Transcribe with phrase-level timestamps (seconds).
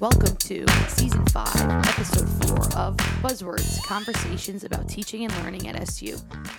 [0.00, 1.56] Welcome to Season 5,
[1.88, 6.16] Episode 4 of Buzzwords Conversations about Teaching and Learning at SU,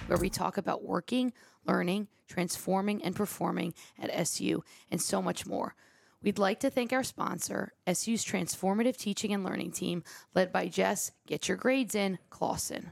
[0.08, 1.31] where we talk about working,
[1.65, 4.62] learning, transforming, and performing at SU,
[4.92, 5.74] and so much more.
[6.22, 10.03] We'd like to thank our sponsor, SU's Transformative Teaching and Learning Team,
[10.35, 12.92] led by Jess, Get Your Grades In, Clausen.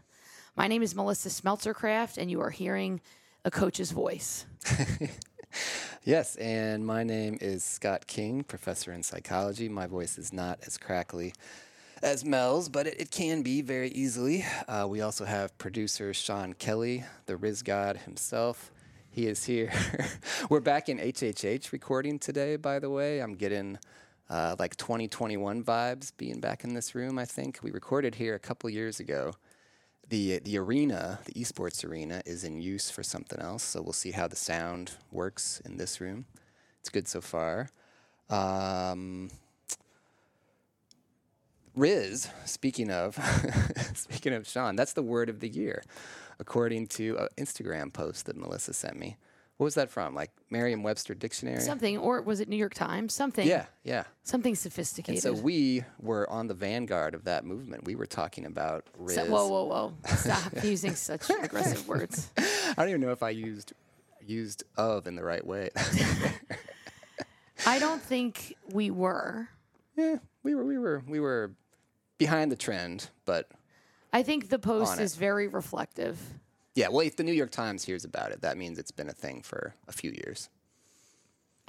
[0.56, 3.02] My name is Melissa Smeltzer-Kraft, and you are hearing
[3.44, 4.46] a coach's voice.
[6.08, 9.68] Yes, and my name is Scott King, professor in psychology.
[9.68, 11.34] My voice is not as crackly
[12.02, 14.46] as Mel's, but it, it can be very easily.
[14.70, 18.72] Uh, we also have producer Sean Kelly, the Riz God himself.
[19.10, 19.70] He is here.
[20.50, 23.20] We're back in HHH recording today, by the way.
[23.20, 23.78] I'm getting
[24.30, 27.60] uh, like 2021 vibes being back in this room, I think.
[27.62, 29.34] We recorded here a couple years ago
[30.10, 33.64] the the arena, the esports arena, is in use for something else.
[33.64, 36.26] So we'll see how the sound works in this room.
[36.80, 37.70] It's good so far.
[38.30, 39.30] Um,
[41.76, 43.16] Riz, speaking of,
[43.94, 45.84] speaking of Sean, that's the word of the year,
[46.40, 49.18] according to an Instagram post that Melissa sent me.
[49.58, 50.14] What was that from?
[50.14, 51.62] Like Merriam-Webster dictionary?
[51.62, 53.14] Something, or was it New York Times?
[53.16, 53.48] Something.
[53.48, 54.04] Yeah, yeah.
[54.24, 55.24] Something And sophisticated.
[55.24, 57.86] so we were on the vanguard of that movement.
[57.86, 59.16] We were talking about Riz.
[59.16, 59.94] So- whoa, whoa, whoa.
[60.16, 62.30] Stop using such aggressive words.
[62.38, 63.74] I don't even know if I used
[64.26, 65.70] used of in the right way.
[67.66, 69.48] I don't think we were.
[69.96, 71.52] yeah, we were we were we were
[72.20, 73.50] behind the trend, but
[74.14, 75.04] I think the post is it.
[75.04, 76.20] is very reflective.
[76.78, 76.90] Yeah.
[76.90, 79.42] Well, if the New York Times hears about it, that means it's been a thing
[79.42, 80.48] for a few years.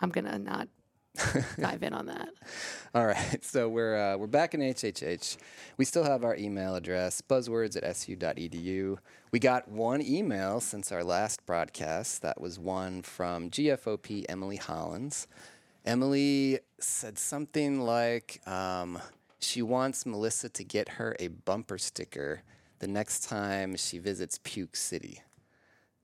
[0.01, 0.69] I'm to not
[1.59, 2.29] dive in on that.
[2.95, 5.39] All right, so we're uh, we're back in HHH.
[5.79, 8.99] We still have our email address, buzzwords at su.edu.
[9.33, 12.21] We got one email since our last broadcast.
[12.21, 15.27] That was one from GFOP Emily Hollins.
[15.87, 18.99] Emily said something like um,
[19.41, 22.43] she wants Melissa to get her a bumper sticker
[22.81, 25.21] the next time she visits Puke City.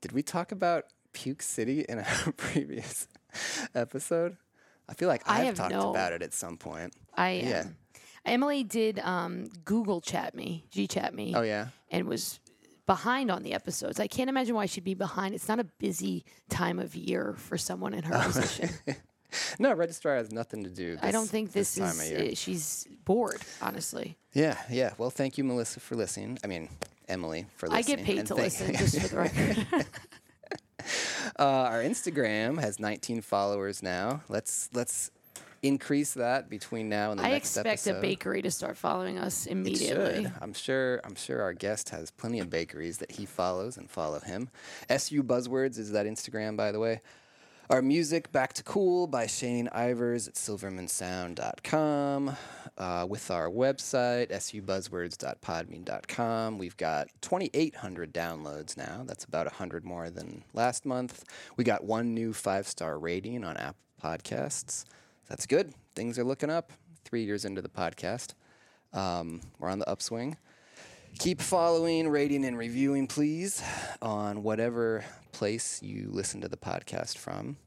[0.01, 2.05] Did we talk about Puke City in a
[2.37, 3.07] previous
[3.73, 4.37] episode?
[4.87, 6.93] I feel like I I've have talked no- about it at some point.
[7.15, 7.65] I Yeah.
[8.25, 11.67] Emily did um, Google chat me, G chat me, Oh yeah.
[11.91, 12.39] and was
[12.87, 13.99] behind on the episodes.
[13.99, 15.35] I can't imagine why she'd be behind.
[15.35, 18.69] It's not a busy time of year for someone in her position.
[19.59, 20.97] No, registrar has nothing to do.
[21.01, 22.11] I don't think this, time is.
[22.11, 24.17] uh, she's bored, honestly.
[24.33, 24.93] Yeah, yeah.
[24.97, 26.37] Well, thank you, Melissa, for listening.
[26.43, 26.69] I mean,
[27.07, 27.95] Emily for listening.
[27.95, 29.85] I get paid and to listen, just for the record.
[31.39, 34.21] Uh, our Instagram has 19 followers now.
[34.29, 35.09] Let's let's
[35.63, 37.69] increase that between now and the I next episode.
[37.69, 40.23] I expect a bakery to start following us It immediately.
[40.25, 40.33] should.
[40.41, 41.01] I'm sure.
[41.03, 44.49] I'm sure our guest has plenty of bakeries that he follows and follow him.
[44.89, 47.01] SU Buzzwords is that Instagram, by the way.
[47.67, 52.37] Our music, Back to Cool by Shane Ivers at silvermansound.com.
[52.77, 56.59] Uh, with our website, subuzzwords.podbean.com.
[56.59, 59.01] We've got 2,800 downloads now.
[59.07, 61.23] That's about 100 more than last month.
[61.57, 64.85] We got one new five star rating on Apple Podcasts.
[65.27, 65.73] That's good.
[65.95, 66.71] Things are looking up
[67.03, 68.35] three years into the podcast.
[68.93, 70.37] Um, we're on the upswing.
[71.19, 73.63] Keep following, rating, and reviewing, please,
[74.01, 77.57] on whatever place you listen to the podcast from.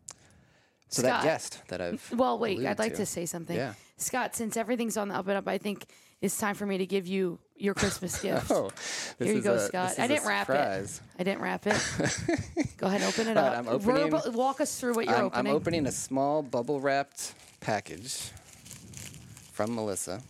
[0.90, 3.06] So that guest that I've Well, wait, I'd like to.
[3.06, 3.56] say something.
[3.56, 3.74] Yeah.
[3.96, 5.86] Scott, since everything's on the up and up, I think
[6.20, 8.50] it's time for me to give you your Christmas gift.
[8.50, 8.70] Oh,
[9.18, 9.98] Here you go, a- Scott.
[9.98, 11.00] I didn't wrap surprise.
[11.16, 11.20] it.
[11.20, 11.74] I didn't wrap it.
[12.78, 13.50] go ahead, and open it up.
[13.52, 15.46] right, I'm opening- walk us through what you're I'm, opening.
[15.50, 18.30] I'm opening a small bubble wrapped package
[19.52, 20.22] from Melissa.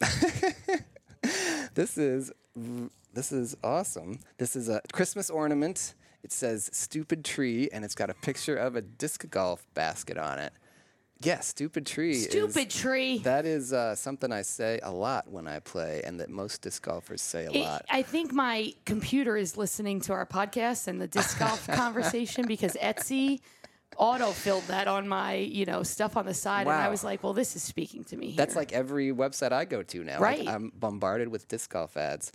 [1.74, 2.32] this is
[3.14, 4.18] this is awesome.
[4.38, 5.94] This is a Christmas ornament.
[6.22, 10.38] It says "stupid tree" and it's got a picture of a disc golf basket on
[10.38, 10.52] it.
[11.20, 12.10] Yeah, stupid tree.
[12.12, 13.18] is- Stupid tree.
[13.18, 16.82] That is uh, something I say a lot when I play, and that most disc
[16.82, 17.84] golfers say a It- lot.
[17.88, 22.74] I think my computer is listening to our podcast and the disc golf conversation because
[22.74, 23.40] Etsy
[23.96, 27.22] auto filled that on my, you know, stuff on the side, and I was like,
[27.22, 28.36] "Well, this is speaking to me." Here.
[28.36, 30.20] That's like every website I go to now.
[30.20, 30.48] Like, Right.
[30.48, 32.32] I'm bombarded with disc golf ads.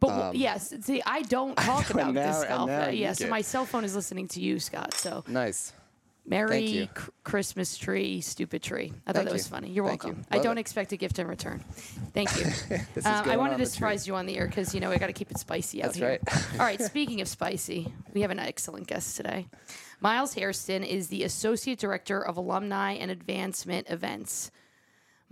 [0.00, 2.68] But w- yes, see, I don't talk know, about now- disc golf.
[2.68, 4.94] now yeah, so my cell phone is listening to you, Scott.
[4.94, 5.72] So Nice.
[6.26, 6.86] Merry you.
[6.94, 8.92] cr- Christmas tree, stupid tree.
[9.06, 9.50] I thought Thank that was you.
[9.50, 9.70] funny.
[9.70, 10.10] You're Thank you.
[10.10, 10.26] welcome.
[10.30, 10.60] I don't it.
[10.60, 11.64] expect a gift in return.
[12.14, 12.46] Thank you.
[13.04, 13.66] Um, I wanted to tree.
[13.66, 15.86] surprise you on the air because you know we got to keep it spicy out
[15.86, 16.08] That's here.
[16.08, 16.20] right.
[16.52, 16.80] All right.
[16.80, 19.46] Speaking of spicy, we have an excellent guest today.
[20.00, 24.50] Myles Hairston is the associate director of alumni and advancement events.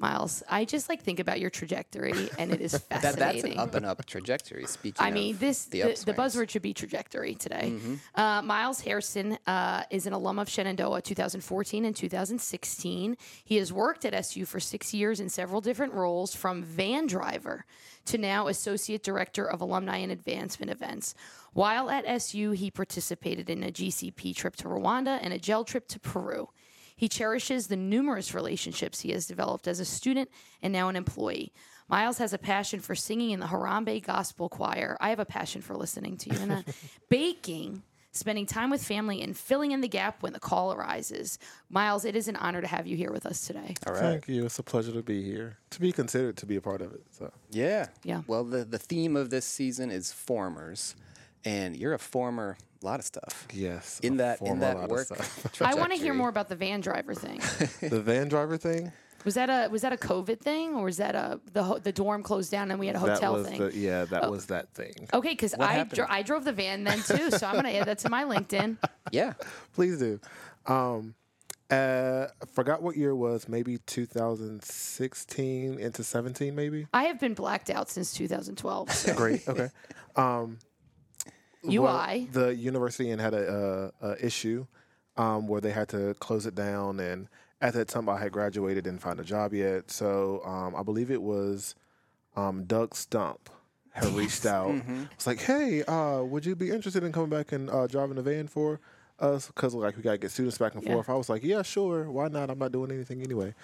[0.01, 3.43] Myles, I just like think about your trajectory, and it is That, fascinating.
[3.43, 4.65] that's an up and up trajectory.
[4.67, 7.75] Speaking, I mean, this the, the, the, buzzword should be trajectory today.
[8.15, 13.17] Uh, Myles Hairston uh, is an alum of Shenandoah 2014 and 2016.
[13.45, 17.65] He has worked at SU for six years in several different roles, from van driver
[18.05, 21.15] to now associate director of alumni and advancement events.
[21.59, 25.89] While at SU, he participated in a GCP trip to Rwanda and a gel trip
[25.89, 26.51] to Peru.
[26.95, 30.31] He cherishes the numerous relationships he has developed as a student
[30.63, 31.53] and now an employee.
[31.89, 34.97] Myles has a passion for singing in the Harambe Gospel Choir.
[35.01, 36.65] I have a passion for listening to you and that.
[37.09, 37.83] Baking,
[38.13, 41.41] spending time with family, and filling in the gap when the call arises.
[41.71, 43.75] Myles, it is an honor to have you here with us today.
[43.85, 44.01] All right.
[44.01, 44.45] Thank you.
[44.45, 47.03] It's a pleasure to be here, to be considered to be a part of it.
[47.11, 47.89] So Yeah.
[48.05, 48.23] Yeah.
[48.29, 50.95] Well, the, the theme of this season is formers,
[51.45, 53.47] and you're a former lot of stuff.
[53.53, 55.09] yes, In a that in that lot work.
[55.61, 57.41] I want to hear more about the van driver thing.
[57.91, 58.93] the van driver thing.
[59.25, 61.91] Was that a was that a COVID thing, or was that a the ho- the
[61.91, 63.63] dorm closed down and we had a hotel that was thing?
[63.63, 63.69] Oh.
[63.69, 64.95] the yeah, that was that thing.
[65.13, 65.97] Okay, because I happened?
[65.97, 68.77] dro- I drove the van then too, so I'm gonna add that to my LinkedIn.
[69.11, 69.33] Yeah.
[69.75, 70.21] Please do.
[70.67, 71.15] Um,
[71.71, 73.49] uh, I forgot what year it was.
[73.49, 76.87] Maybe 2016 into 17, maybe.
[76.93, 78.91] I have been blacked out since 2012.
[78.93, 79.15] So.
[79.15, 79.49] Great.
[79.49, 79.69] Okay.
[80.17, 80.59] Um,
[81.65, 81.79] UI.
[81.79, 84.67] well, the university and had a, uh, a issue
[85.17, 87.29] um, where they had to close it down, and
[87.61, 89.91] at that time I had graduated and found a job yet.
[89.91, 91.75] So um, I believe it was
[92.37, 93.51] um, Doug Stump
[93.93, 94.81] had reached out.
[95.15, 98.23] It's like, hey, uh, would you be interested in coming back and uh, driving the
[98.23, 98.79] van for
[99.19, 99.49] us?
[99.49, 100.93] Because like we gotta get students back and Yeah.
[100.93, 101.09] forth.
[101.11, 102.49] I was like, yeah, sure, why not?
[102.51, 103.55] I'm not doing anything anyway.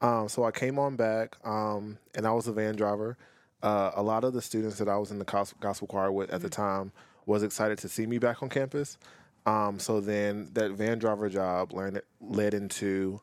[0.00, 3.16] Um, so I came on back, um, and I was a van driver.
[3.62, 5.24] Uh, a lot of the students that I was in the
[5.60, 6.92] gospel choir with at the time
[7.26, 8.98] was excited to see me back on campus.
[9.46, 13.20] Um, so then that van driver job learned, led into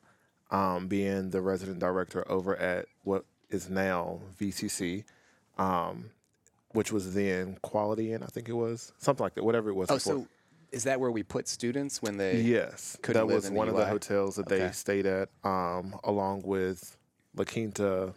[0.52, 5.04] um, being the resident director over at what is now VCC,
[5.58, 6.10] um,
[6.72, 9.90] which was then Quality Inn, I think it was something like that, whatever it was.
[9.90, 10.14] Oh, before.
[10.14, 10.28] so
[10.72, 12.42] is that where we put students when they?
[12.42, 16.98] Yes, that was one of the hotels that they stayed at, um, along with
[17.36, 18.14] La Quinta,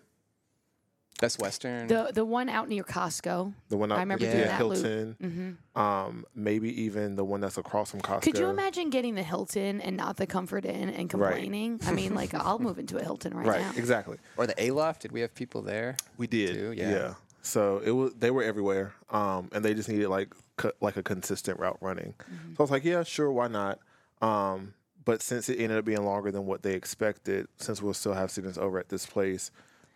[1.20, 1.86] Best Western.
[1.86, 3.52] The the one out near Costco.
[3.68, 5.18] the one out, I remember yeah, doing that loop.
[5.20, 5.80] Mm-hmm.
[5.80, 8.22] Um, maybe even the one that's across from Costco.
[8.22, 11.80] Could you imagine getting the Hilton and not the Comfort Inn and complaining?
[11.86, 13.72] I mean, like I'll move into a Hilton right, Right, now.
[13.76, 14.16] exactly.
[14.36, 15.02] or the Aloft?
[15.02, 15.96] Did we have people there?
[16.16, 16.72] We did, too?
[16.72, 17.14] Yeah.
[17.42, 21.02] So it was they were everywhere, um, and they just needed like co- like a
[21.02, 22.14] consistent route running.
[22.18, 22.52] Mm-hmm.
[22.52, 23.78] So I was like, yeah, sure, why not?
[24.22, 24.74] Um,
[25.04, 28.30] but since it ended up being longer than what they expected, since we'll still have
[28.30, 29.50] students over at this place,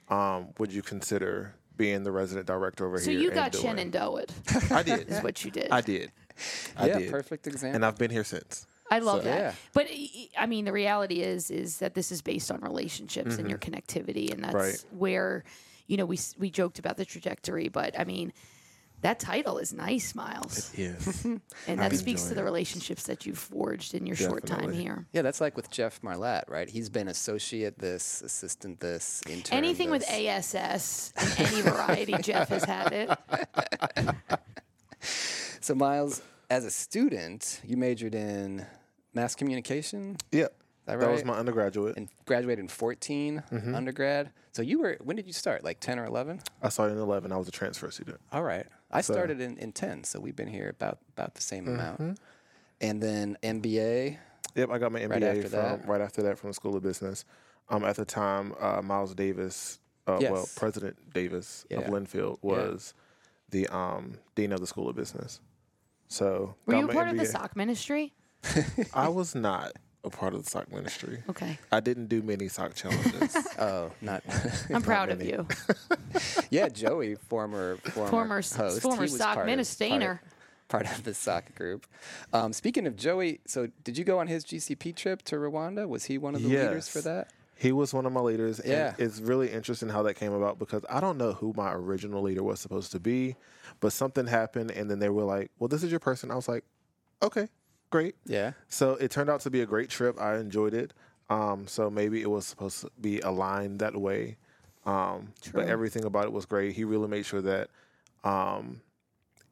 [0.08, 3.18] um, would you consider being the resident director over So here?
[3.18, 4.24] So you and got doing- Shenandoah
[4.70, 5.08] I did.
[5.08, 5.70] is what you did.
[5.70, 6.12] I did.
[6.76, 7.10] I yeah, did.
[7.10, 7.76] perfect example.
[7.76, 8.66] And I've been here since.
[8.90, 9.38] I love So- that.
[9.38, 9.54] Yeah.
[9.72, 13.48] But I- I mean, the reality is is that this is based on relationships and
[13.48, 14.56] your connectivity, and that's Mm-hmm.
[14.56, 14.84] Right.
[14.90, 15.44] where,
[15.86, 18.32] you know, we we joked about the trajectory, but I mean,
[19.04, 21.24] that title is nice, Myles, Yes.
[21.24, 25.06] and that I'm speaks to the relationships that you've forged in your short time here.
[25.12, 26.68] yeah, that's like with Jeff Marlatt, right?
[26.68, 29.58] He's been associate this, assistant this, intern.
[29.58, 30.04] Anything with.
[30.10, 34.14] ASS in any variety, Jeff has had it.
[35.60, 36.20] So Myles,
[36.50, 38.66] as a student, you majored in
[39.14, 40.54] mass communication Yep.
[40.86, 41.96] that That was my undergraduate.
[41.96, 43.74] and graduated in 14 Mm-hmm.
[43.74, 44.30] undergrad.
[44.52, 45.64] So you were when did you start?
[45.64, 46.40] Like 10 or 11?
[46.62, 47.32] I started in 11.
[47.32, 48.20] I was a transfer student.
[48.32, 48.66] All right.
[48.94, 49.18] I So- Mm-hmm.
[49.20, 52.18] started in, in 10, so we've been here about about the same amount.
[52.80, 54.18] And then MBA.
[54.54, 55.88] Yep, I got my MBA Right after from that?
[55.88, 57.24] right after that from the School of Business.
[57.68, 61.78] Um, at the time, uh, Miles Davis, uh, well, President Davis Yeah.
[61.78, 62.94] of Linfield was
[63.50, 65.40] the um, dean of the School of Business.
[66.08, 67.32] So Were you a my part of the MBA.
[67.32, 68.12] sock ministry?
[68.92, 69.72] I was not
[70.04, 71.22] a part of the sock ministry.
[71.28, 73.36] Okay, I didn't do many sock challenges.
[73.58, 74.22] Oh, not
[74.70, 75.46] I'm proud of you.
[76.50, 79.88] Yeah, Joey, former former Former host, former sock part minister.
[79.88, 81.86] Part of, part of the sock group.
[82.32, 85.88] Um, speaking of Joey, so did you go on his GCP trip to Rwanda?
[85.88, 87.30] Was he one of the leaders for that?
[87.56, 88.58] He was one of my leaders.
[88.60, 88.94] And Yeah.
[88.98, 92.42] it's really interesting how that came about because I don't know who my original leader
[92.42, 93.36] was supposed to be,
[93.80, 96.30] but something happened and then they were like, well, this is your person.
[96.30, 96.64] I was like,
[97.22, 97.48] okay,
[97.90, 98.16] great.
[98.26, 98.52] Yeah.
[98.68, 100.20] So it turned out to be a great trip.
[100.20, 100.92] I enjoyed it.
[101.30, 104.36] Um, so maybe it was supposed to be aligned that way.
[104.86, 106.74] Um, but everything about it was great.
[106.74, 107.70] He really made sure that
[108.22, 108.82] um,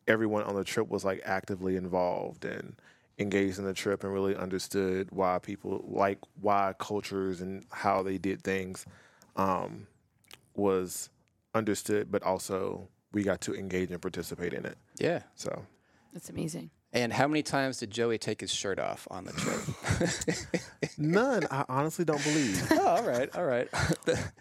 [0.06, 2.76] everyone on the trip was like actively involved and
[3.18, 8.18] engaged in the trip and really understood why people like why cultures and how they
[8.18, 8.84] did things
[9.36, 9.86] um,
[10.54, 11.08] was
[11.54, 14.76] understood, but also we got to engage and participate in it.
[14.98, 15.22] Yeah.
[15.34, 15.64] So
[16.12, 16.70] That's amazing.
[16.94, 20.58] And how many times did Joey take his shirt off on the trip?
[20.98, 21.46] None.
[21.50, 22.66] I honestly don't believe.
[22.72, 23.68] oh, all right, all right.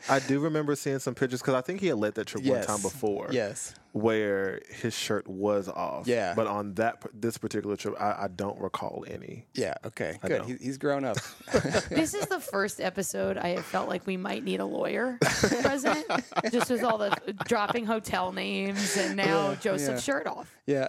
[0.09, 2.67] I do remember seeing some pictures because I think he had led that trip Yes.
[2.67, 3.27] one time before.
[3.31, 3.73] yes.
[3.93, 6.07] Where his shirt was off.
[6.07, 6.33] Yeah.
[6.33, 9.47] But on that this particular trip, I, I don't recall any.
[9.53, 9.73] Yeah.
[9.85, 10.17] Okay.
[10.23, 10.45] I Good.
[10.45, 11.17] He, he's grown up.
[11.89, 16.05] This is the first episode I have felt like we might need a lawyer present,
[16.51, 20.13] just with all the dropping hotel names and now Joseph's yeah.
[20.13, 20.55] shirt off.
[20.65, 20.87] yeah.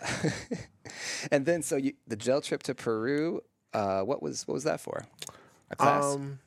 [1.30, 3.40] and then so you, the gel trip to Peru.
[3.73, 5.04] Uh, what was what was that for?
[5.71, 6.04] A class.
[6.04, 6.38] Um,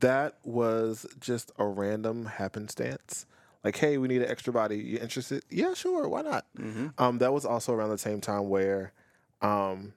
[0.00, 3.26] that was just a random happenstance.
[3.66, 4.76] Like, hey, we need an extra body.
[4.78, 5.42] You interested?
[5.50, 6.08] Yeah, sure.
[6.08, 6.46] Why not?
[6.56, 6.86] Mm-hmm.
[6.98, 8.92] Um, that was also around the same time where,
[9.42, 9.92] um,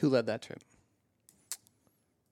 [0.00, 0.58] Who led that trip?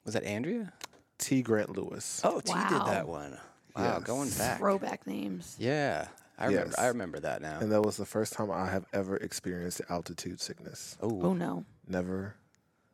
[0.04, 0.72] Was that Andrea?
[1.18, 1.42] T.
[1.42, 2.20] Grant Lewis.
[2.24, 3.38] Oh, T did that one.
[3.76, 4.02] Wow, Yes.
[4.02, 4.58] going back.
[4.58, 5.54] Throwback names.
[5.56, 6.70] Yeah, I remember.
[6.70, 6.78] Yes.
[6.80, 7.60] I remember that now.
[7.60, 10.98] And that was the first time I have ever experienced altitude sickness.
[11.00, 11.64] Oh, Oh no.
[11.86, 12.34] Never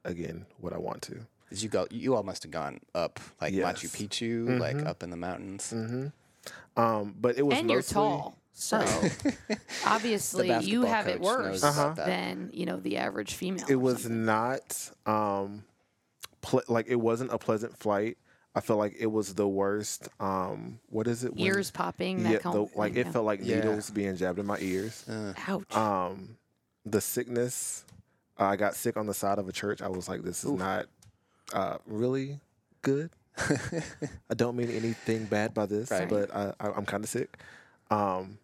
[0.05, 1.21] again would I want to.
[1.49, 1.87] did you go?
[1.91, 3.97] You all must have gone up like Machu Yes.
[3.97, 5.71] Picchu, like up in the mountains.
[5.71, 6.09] hmm
[6.77, 8.37] Um, but it was and you're tall.
[8.53, 8.85] So
[9.87, 11.95] obviously you have it worse Uh-huh.
[11.95, 13.65] than, you know, the average female.
[13.69, 14.25] It was something.
[14.25, 15.65] not um,
[16.41, 18.17] ple- like it wasn't a pleasant flight.
[18.55, 20.09] I felt like it was the worst.
[20.19, 21.35] Um, what is it?
[21.35, 23.13] when- ears popping, Yeah, kind the, like thing, it yeah.
[23.13, 23.57] felt like Yeah.
[23.57, 25.07] needles being jabbed in my ears.
[25.09, 25.77] Uh, Ouch.
[25.77, 26.37] Um,
[26.87, 27.85] the sickness.
[28.39, 29.81] I got sick on the side of a church.
[29.83, 30.87] I was like, this is not
[31.53, 32.41] uh, really
[32.83, 33.11] good.
[34.31, 36.09] I don't mean anything bad by this, Right.
[36.09, 37.39] but I, I, I'm kind of sick.
[37.91, 38.39] Um,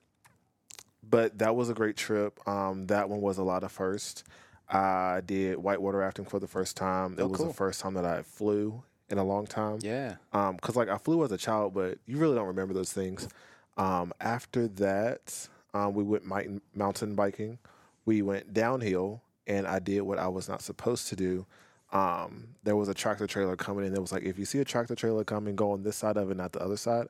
[1.09, 2.39] but that was a great trip.
[2.49, 4.25] Um, that one was a lot of first.
[4.69, 7.15] I did whitewater rafting for the first time.
[7.19, 7.49] It Oh, was cool.
[7.49, 9.79] the first time that I flew in a long time.
[9.83, 10.17] yeah.
[10.33, 13.29] Um, cause like I flew as a child, but you really don't remember those things.
[13.77, 17.59] Um, after that, um, we went mountain mountain biking.
[18.05, 21.47] We went downhill, and I did what I was not supposed to do.
[21.93, 23.93] Um, there was a tractor trailer coming in.
[23.95, 26.31] It was like, if you see a tractor trailer coming, go on this side of
[26.31, 27.09] it, not the other side.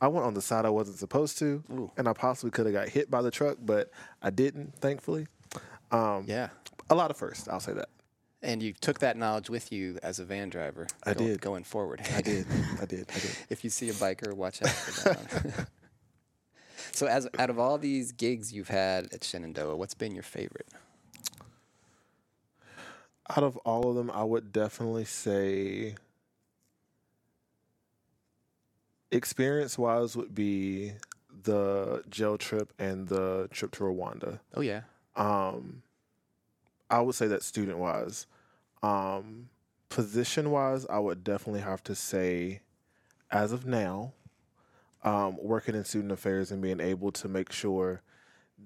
[0.00, 1.90] I went on the side I wasn't supposed to, Ooh.
[1.96, 3.90] and I possibly could have got hit by the truck, but
[4.22, 5.26] I didn't, thankfully.
[5.92, 6.48] Um, Yeah.
[6.90, 7.88] A lot of firsts, I'll say that.
[8.42, 10.86] And you took that knowledge with you as a van driver.
[11.04, 11.40] I did.
[11.40, 12.02] going forward.
[12.14, 12.46] I did,
[12.82, 13.30] I did, I did.
[13.48, 15.68] if you see a biker, watch out for that.
[16.92, 20.68] so, as out of all these gigs you've had at Shenandoah, what's been your favorite?
[23.30, 25.94] Out of all of them, I would definitely say
[29.10, 30.92] experience wise would be
[31.44, 34.40] the jail trip and the trip to Rwanda.
[34.54, 34.82] Oh yeah.
[35.16, 35.82] Um,
[36.90, 38.26] I would say that student wise.
[38.82, 39.48] Um,
[39.88, 42.60] position wise, I would definitely have to say,
[43.30, 44.12] as of now,
[45.02, 48.02] um, working in student affairs and being able to make sure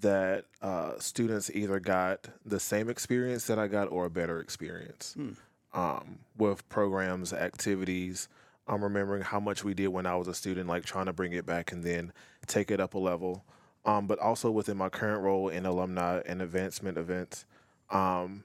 [0.00, 5.14] that uh, students either got the same experience that I got or a better experience
[5.72, 8.28] um, with programs, activities.
[8.66, 11.32] I'm remembering how much we did when I was a student, like trying to bring
[11.32, 12.12] it back and then
[12.46, 13.44] take it up a level.
[13.84, 17.46] Um, but also within my current role in alumni and advancement events,
[17.90, 18.44] um,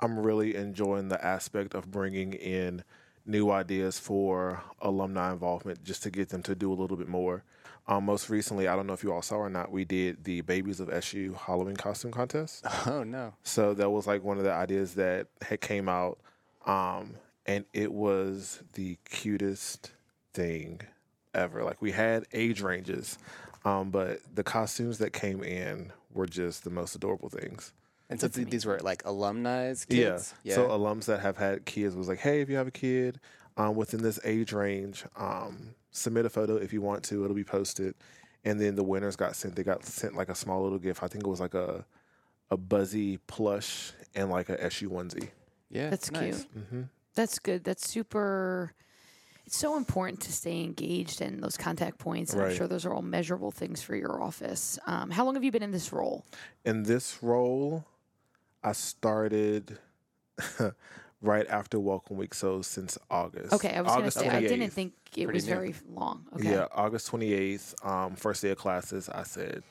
[0.00, 2.84] I'm really enjoying the aspect of bringing in
[3.30, 7.44] new ideas for alumni involvement just to get them to do a little bit more.
[7.86, 10.42] Um, most recently, I don't know if you all saw or not, we did the
[10.42, 12.64] Babies of SU Halloween costume contest.
[12.86, 13.34] Oh no.
[13.42, 16.18] So that was like one of the ideas that had came out,
[16.66, 17.14] um,
[17.46, 19.92] and it was the cutest
[20.34, 20.80] thing
[21.34, 21.62] ever.
[21.64, 23.18] Like we had age ranges,
[23.64, 27.72] um, but the costumes that came in were just the most adorable things.
[28.10, 30.34] And so th- these were like alumni kids.
[30.42, 30.54] Yeah.
[30.56, 33.20] So alums that have had kids was like, hey, if you have a kid
[33.56, 37.22] um, within this age range, um, submit a photo if you want to.
[37.24, 37.94] It'll be posted.
[38.44, 39.54] And then the winners got sent.
[39.54, 41.02] They got sent like a small little gift.
[41.02, 41.84] I think it was like a
[42.50, 45.28] a buzzy plush and like a SU onesie.
[45.70, 45.88] yeah.
[45.88, 46.46] That's nice.
[46.52, 46.64] cute.
[46.68, 46.82] hmm
[47.14, 47.62] That's good.
[47.62, 48.72] That's super.
[49.46, 52.32] It's so important to stay engaged in those contact points.
[52.32, 54.78] And I'm sure those are all measurable things for your office.
[54.86, 56.24] Um, how long have you been in this role?
[56.64, 57.84] In this role,
[58.62, 59.78] I started
[61.22, 63.52] right after Welcome Week, so since August.
[63.52, 65.54] Okay, I was August say I didn't think it Pretty was new.
[65.54, 66.26] very long.
[66.34, 66.50] Okay.
[66.52, 69.08] Yeah, August twenty eighth, um, first day of classes.
[69.08, 69.62] I said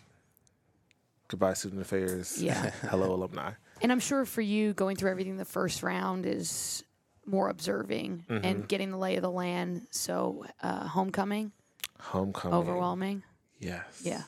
[1.27, 2.41] goodbye, student affairs.
[2.41, 2.71] Yeah.
[2.89, 3.51] hello, alumni.
[3.81, 6.83] And I'm sure for you, going through everything the first round is
[7.25, 8.43] more observing Mm-hmm.
[8.45, 9.85] and getting the lay of the land.
[9.91, 11.51] So, uh, homecoming,
[11.99, 12.57] Homecoming.
[12.57, 13.23] overwhelming.
[13.59, 14.01] Yes.
[14.03, 14.23] Yeah.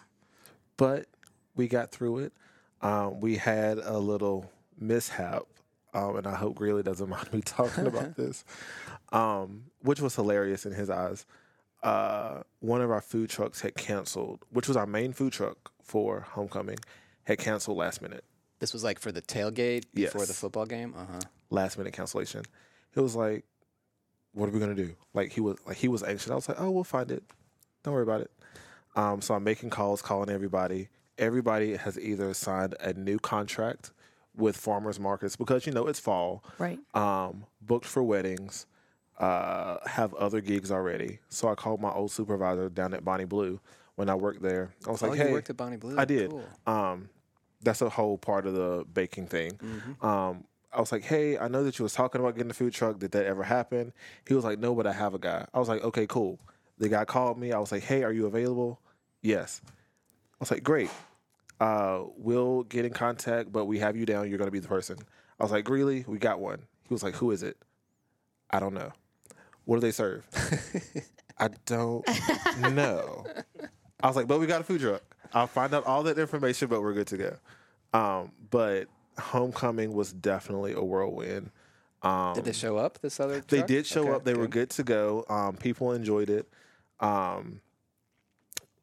[0.78, 1.08] But
[1.56, 2.34] we got through it.
[2.82, 5.44] Um, we had a little mishap,
[5.94, 8.44] um, and I hope Greeley doesn't mind me talking about this,
[9.12, 11.26] um, which was hilarious in his eyes.
[11.84, 16.22] Uh, one of our food trucks had canceled, which was our main food truck for
[16.22, 16.78] homecoming,
[17.24, 18.24] had canceled last minute.
[18.60, 20.94] This was like for the tailgate before the football game.
[20.96, 21.20] Uh huh.
[21.50, 22.44] last minute cancellation.
[22.94, 23.44] He was like,
[24.34, 26.30] "What are we gonna do?" Like he was like he was anxious.
[26.30, 27.24] I was like, "Oh, we'll find it.
[27.84, 28.32] Don't worry about it."
[28.96, 30.90] Um, so I'm making calls, calling everybody.
[31.22, 33.92] Everybody has either signed a new contract
[34.36, 36.44] with farmers markets because you know it's fall.
[36.58, 36.80] Right.
[36.96, 38.66] Um, booked for weddings.
[39.20, 41.20] Uh, have other gigs already.
[41.30, 43.60] So I called my old supervisor down at Bonnie Blue
[43.96, 44.72] when I worked there.
[44.88, 45.96] I was Oh, like, you "Hey, worked at Bonnie Blue.
[45.98, 46.32] I did.
[46.32, 46.44] Cool.
[46.66, 47.10] Um,
[47.62, 49.52] that's a whole part of the baking thing.
[49.52, 50.04] Mm-hmm.
[50.06, 52.74] Um, I was like, "Hey, I know that you was talking about getting a food
[52.74, 52.98] truck.
[52.98, 53.94] Did that ever happen?"
[54.28, 56.40] He was like, "No, but I have a guy." I was like, "Okay, cool."
[56.80, 57.52] The guy called me.
[57.52, 58.80] I was like, "Hey, are you available?"
[59.22, 59.62] Yes.
[59.68, 60.90] I was like, "Great.
[61.62, 64.28] Uh, we'll get in contact, but we have you down.
[64.28, 64.98] You're going to be the person."
[65.40, 67.58] I was like, "Greeley, we got one." He was like, "Who is it?"
[68.50, 68.92] I don't know.
[69.66, 70.26] What do they serve?
[71.38, 72.06] I don't
[72.74, 73.24] know.
[74.02, 75.04] I was like, but we got a food truck.
[75.34, 77.38] I'll find out all that information, but we're good to go.
[77.94, 78.88] Um, but
[79.20, 81.52] homecoming was definitely a whirlwind.
[82.02, 83.00] Um, Did they show up?
[83.02, 83.42] This other.
[83.48, 83.68] they truck?
[83.68, 84.24] did show Okay, up.
[84.24, 85.26] They were good to go.
[85.30, 86.48] Um, people enjoyed it.
[87.00, 87.62] Um,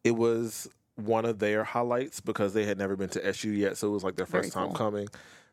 [0.05, 0.69] it was
[0.99, 4.05] one of their highlights because they had never been to SU yet, so it was
[4.05, 4.75] like their Very first time cool.
[4.75, 5.09] coming.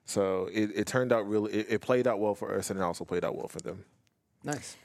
[0.05, 1.53] So it, it turned out really.
[1.53, 3.85] It, it played out well for us, and it also played out well for them.
[4.43, 4.77] Nice.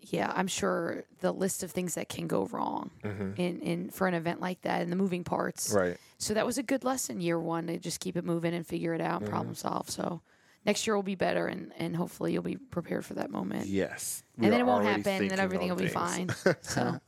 [0.00, 3.32] Yeah, I'm sure the list of things that can go wrong mm-hmm.
[3.36, 5.72] in, in for an event like that and the moving parts.
[5.72, 5.96] Right.
[6.18, 8.94] So that was a good lesson year one to just keep it moving and figure
[8.94, 9.90] it out, and problem solve.
[9.90, 10.22] So
[10.64, 13.66] next year will be better and, and hopefully you'll be prepared for that moment.
[13.66, 14.22] Yes.
[14.36, 16.30] and then it won't happen, and thinking everything will on be fine.
[16.62, 17.00] So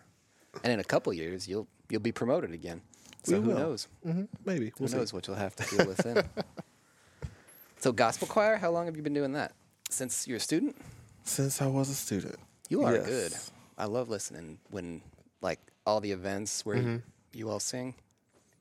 [0.64, 2.82] And in a couple years, you'll you'll be promoted again.
[3.22, 3.58] So We who will.
[3.58, 3.88] knows?
[4.06, 4.66] Mhm, Maybe.
[4.66, 4.96] Who We'll see.
[4.96, 6.24] knows what you'll have to deal with then?
[7.78, 8.56] so gospel choir.
[8.56, 9.52] How long have you been doing that?
[9.90, 10.76] Since you're a student.
[11.24, 12.36] Since I was a student.
[12.68, 13.06] You are Yes.
[13.06, 13.32] good.
[13.78, 15.02] I love listening when
[15.42, 17.94] like all the events where you, you all sing.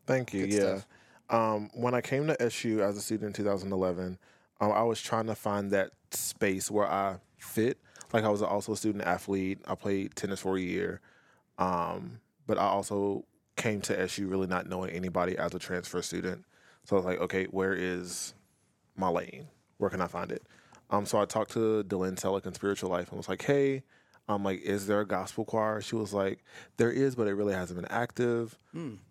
[0.05, 0.47] Thank you.
[0.47, 0.81] Good yeah.
[1.29, 4.17] Um, when I came to SU as a student in 2011,
[4.61, 7.77] um, I was trying to find that space where I fit.
[8.11, 9.59] Like I was also a student athlete.
[9.67, 11.01] I played tennis for a year,
[11.59, 13.25] um, but I also
[13.59, 16.45] came to SU really not knowing anybody as a transfer student.
[16.85, 18.33] So I was like, okay, where is
[18.95, 19.47] my lane?
[19.77, 20.43] Where can I find it?
[20.89, 23.83] Um, so I talked to Dylan Selleck in Spiritual Life and was like, hey,
[24.27, 25.81] I'm like, is there a gospel choir?
[25.81, 26.43] She was like,
[26.77, 28.57] there is, but it really hasn't been active.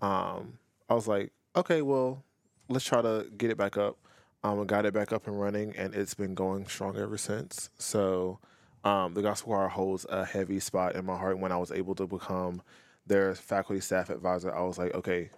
[0.03, 2.25] Um, I was like, okay, well,
[2.69, 3.97] let's try to get it back up.
[4.43, 7.71] Um, I got it back up and running, and it's been going strong ever since.
[7.79, 8.39] So,
[8.85, 11.39] um, the gospel choir holds a heavy spot in my heart.
[11.39, 12.63] When I was able to become
[13.09, 15.31] their faculty staff advisor, I was like, okay,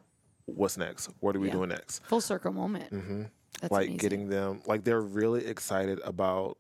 [0.47, 1.09] what's next?
[1.21, 1.53] What are we Yeah.
[1.55, 2.01] doing next?
[2.05, 2.91] full circle moment.
[2.93, 3.23] hmm
[3.61, 3.97] That's like amazing.
[3.99, 6.59] getting them, like they're really excited about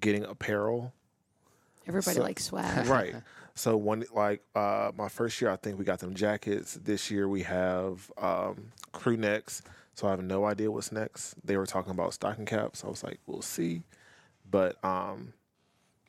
[0.00, 0.92] getting apparel
[1.86, 2.86] Everybody so- likes swag.
[2.98, 3.14] right.
[3.54, 6.72] So one like uh, my first year, I think we got them jackets.
[6.82, 9.60] This year we have um, crew necks.
[9.94, 11.34] So I have no idea what's next.
[11.44, 12.82] They were talking about stocking caps.
[12.82, 13.82] I was like, we'll see.
[14.50, 15.34] But um,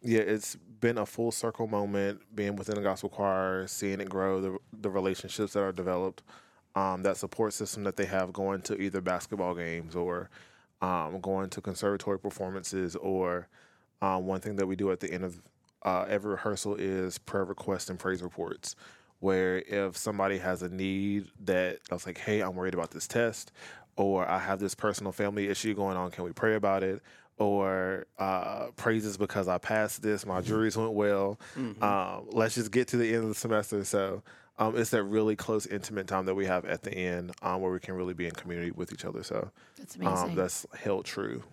[0.01, 4.41] yeah, it's been a full circle moment being within the gospel choir, seeing it grow,
[4.41, 6.21] the the relationships that are developed,
[6.75, 10.29] um, that support system that they have going to either basketball games or
[10.81, 13.47] um, going to conservatory performances or
[14.01, 15.41] um, one thing that we do at the end of
[15.83, 18.75] uh, every rehearsal is prayer requests and praise reports.
[19.21, 23.07] Where if somebody has a need that I was like, hey, I'm worried about this
[23.07, 23.53] test,
[23.95, 27.01] or I have this personal family issue going on, can we pray about it?
[27.47, 31.39] Or uh, praises because I passed this, my juries went well.
[31.81, 33.83] Um, let's just get to the end of the semester.
[33.83, 34.23] So
[34.57, 37.71] um, it's that really close, intimate time that we have at the end um, where
[37.71, 39.23] we can really be in community with each other.
[39.23, 40.29] So That's amazing.
[40.29, 41.43] um, that's held true.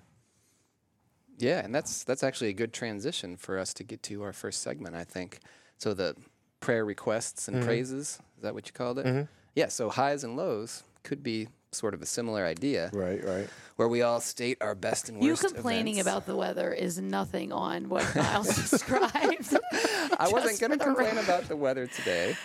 [1.38, 4.60] Yeah, and that's that's actually a good transition for us to get to our first
[4.62, 5.38] segment, I think.
[5.78, 6.14] So the
[6.60, 9.26] prayer requests and praises, is that what you called it?
[9.54, 13.48] Yeah, so highs and lows could be sort of a similar idea Right, right.
[13.76, 15.42] where we all state our best and worst.
[15.42, 16.08] you complaining events.
[16.08, 19.56] about the weather is nothing on what Myles described.
[20.18, 21.24] I wasn't going to complain record.
[21.24, 22.36] about the weather today.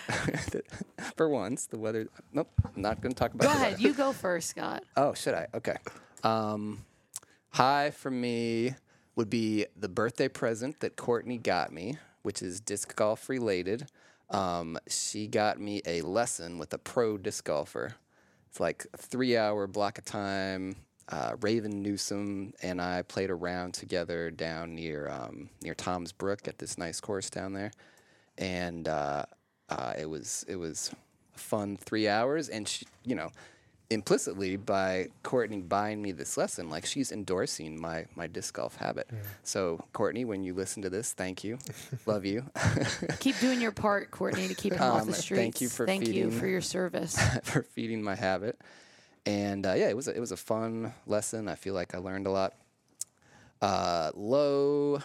[1.16, 3.48] for once, the weather Nope, I'm not going to talk about it.
[3.48, 3.82] Go the ahead, weather.
[3.82, 4.84] you go first, Scott.
[4.96, 5.46] Oh, should I?
[5.54, 5.76] Okay.
[6.22, 6.84] Um,
[7.50, 8.74] high for me
[9.16, 13.86] would be the birthday present that Courtney got me, which is disc golf related.
[14.30, 17.94] Um, she got me a lesson with a pro disc golfer.
[18.56, 20.76] It's like a three hour block of time.
[21.10, 26.48] Uh, Raven Newsom and I played a round together down near um, near Tom's Brook
[26.48, 27.70] at this nice course down there,
[28.38, 29.26] and uh,
[29.68, 30.90] uh, it was it was
[31.34, 32.48] fun three hours.
[32.48, 33.28] And she, you know,
[33.88, 39.08] implicitly by Courtney buying me this lesson, like she's endorsing my my disc golf habit.
[39.44, 41.58] So Courtney, when you listen to this, thank you,
[42.06, 42.44] love you
[43.20, 45.40] Keep doing your part, Courtney, to keep him off Um, the streets.
[45.40, 47.16] thank you for Thank you for your service.
[47.44, 48.58] for feeding my habit.
[49.24, 51.48] and uh, yeah, it was a, it was a fun lesson.
[51.48, 52.54] I feel like I learned a lot.
[53.62, 55.00] Uh, low,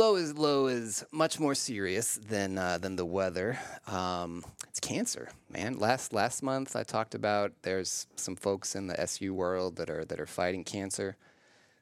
[0.00, 3.58] low is low is much more serious than uh, than the weather.
[3.86, 5.78] Um, it's cancer, man.
[5.78, 10.06] Last last month I talked about there's some folks in the SU world that are
[10.06, 11.16] that are fighting cancer.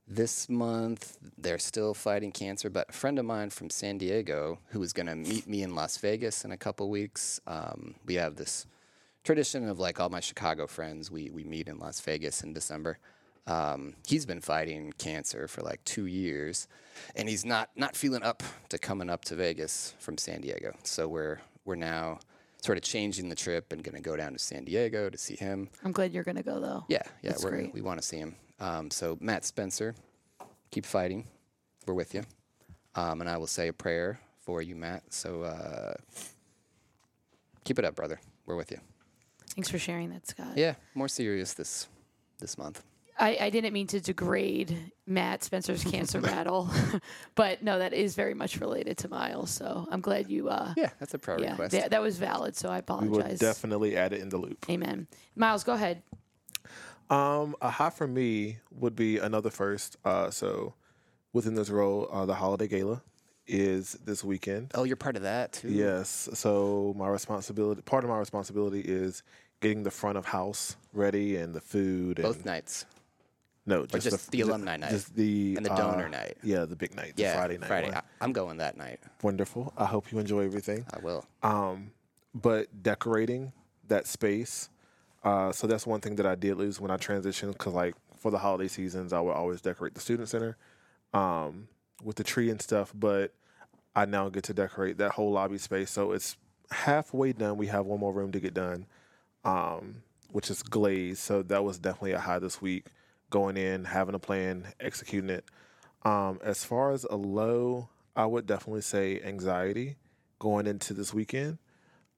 [0.08, 4.82] This month they're still fighting cancer, but a friend of mine from San Diego who
[4.82, 7.40] is going to meet me in Las Vegas in a couple weeks.
[7.46, 8.66] Um, we have this
[9.22, 11.08] tradition of like all my Chicago friends.
[11.08, 12.98] We we meet in Las Vegas in December.
[13.48, 16.68] Um, he's been fighting cancer for like two years,
[17.16, 20.76] and he's not not feeling up to coming up to Vegas from San Diego.
[20.84, 22.20] So we're we're now
[22.62, 25.34] sort of changing the trip and going to go down to San Diego to see
[25.36, 25.70] him.
[25.82, 26.84] I'm glad you're going to go though.
[26.88, 28.36] Yeah, yeah, That's we're, we want to see him.
[28.60, 29.94] Um, so Matt Spencer,
[30.70, 31.26] keep fighting.
[31.86, 32.24] We're with you,
[32.96, 35.04] um, and I will say a prayer for you, Matt.
[35.08, 35.94] So uh,
[37.64, 38.20] keep it up, brother.
[38.44, 38.78] We're with you.
[39.54, 40.56] Thanks for sharing that, Scott.
[40.56, 41.88] Yeah, more serious this
[42.40, 42.82] this month.
[43.18, 46.70] I, I didn't mean to degrade Matt Spencer's cancer battle,
[47.34, 49.50] but no, that is very much related to Myles.
[49.50, 50.48] So I'm glad you.
[50.48, 51.72] Uh, Yeah, that's a prayer yeah, request.
[51.72, 52.54] that, that was valid.
[52.56, 53.10] So I apologize.
[53.10, 53.40] We apologize.
[53.40, 54.64] would definitely add it in the loop.
[54.70, 55.06] Amen.
[55.34, 56.02] Myles, go ahead.
[57.10, 59.96] Um, a high for me would be another first.
[60.04, 60.74] Uh, so
[61.32, 63.02] within this role, uh, the holiday gala
[63.46, 64.70] is this weekend.
[64.74, 65.68] oh, you're part of that too.
[65.70, 66.28] Yes.
[66.34, 69.22] So my responsibility, part of my responsibility is
[69.60, 72.20] getting the front of house ready and the food.
[72.22, 72.84] both and, nights.
[73.68, 76.38] No, just, just the ju- alumni night just the and the uh, donor night.
[76.42, 77.66] Yeah, the big night, the Yeah, Friday night.
[77.66, 77.88] Friday.
[77.88, 77.96] one.
[77.96, 78.98] I, I'm going that night.
[79.22, 79.74] Wonderful.
[79.76, 80.86] I hope you enjoy everything.
[80.90, 81.26] I will.
[81.42, 81.90] Um,
[82.34, 83.52] but decorating
[83.88, 84.70] that space.
[85.22, 88.30] Uh, so that's one thing that I did lose when I transitioned because, like, for
[88.30, 90.56] the holiday seasons, I would always decorate the student center
[91.12, 91.68] um,
[92.02, 92.92] with the tree and stuff.
[92.94, 93.34] But
[93.94, 95.90] I now get to decorate that whole lobby space.
[95.90, 96.38] So it's
[96.70, 97.58] halfway done.
[97.58, 98.86] We have one more room to get done,
[99.44, 99.96] um,
[100.30, 101.18] which is glazed.
[101.18, 102.86] So that was definitely a high this week.
[103.30, 105.44] Going in, having a plan, executing it.
[106.02, 109.96] Um, as far as a low, I would definitely say anxiety
[110.38, 111.58] going into this weekend.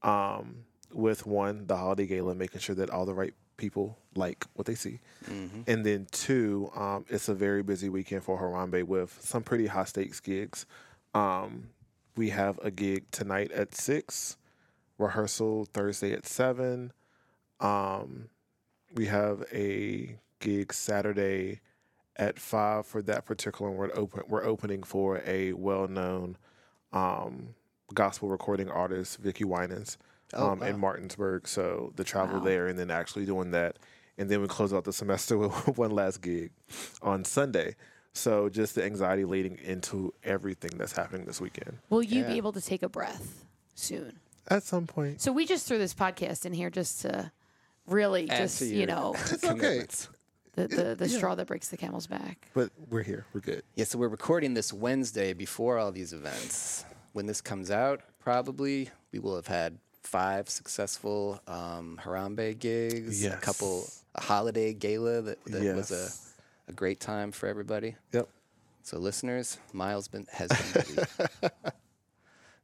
[0.03, 4.67] Um, with one, the holiday gala, making sure that all the right people like what
[4.67, 5.01] they see.
[5.31, 5.63] Mm-hmm.
[5.67, 9.85] And then two, um, it's a very busy weekend for Harambe with some pretty high
[9.85, 10.67] stakes gigs.
[11.15, 11.69] Um,
[12.17, 14.37] we have a gig tonight at six,
[14.99, 16.93] rehearsal Thursday at seven.
[17.61, 18.31] Um,
[18.95, 21.61] we have a gig Saturday
[22.17, 23.79] at five for that particular one.
[23.79, 24.23] We're open.
[24.29, 26.37] We're opening for a well-known
[26.93, 27.55] um,
[27.95, 29.97] gospel recording artist, Vickie Winans,
[30.33, 30.67] Oh, um, wow.
[30.67, 31.49] in Martinsburg.
[31.49, 32.45] So the travel Wow.
[32.45, 33.79] there, and then actually doing that,
[34.19, 36.51] and then we close out the semester with one last gig
[37.03, 37.77] on Sunday.
[38.13, 41.79] So just the anxiety leading into everything that's happening this weekend.
[41.91, 44.19] Will you be able to take a breath soon?
[44.49, 47.31] At some point, So we just threw this podcast in here just to
[47.87, 50.09] really Add just to you your know commitments.
[50.69, 52.49] The the, the straw that breaks the camel's back.
[52.55, 53.27] but we're here.
[53.33, 53.63] We're good.
[53.75, 56.85] Yeah, so we're recording this Wednesday before all these events.
[57.13, 63.37] When this comes out, probably we will have had five successful um, Harambe gigs, a
[63.37, 67.97] couple a holiday gala that, that was a, a great time for everybody.
[68.13, 68.29] Yep.
[68.83, 71.03] So listeners, Myles been has been busy.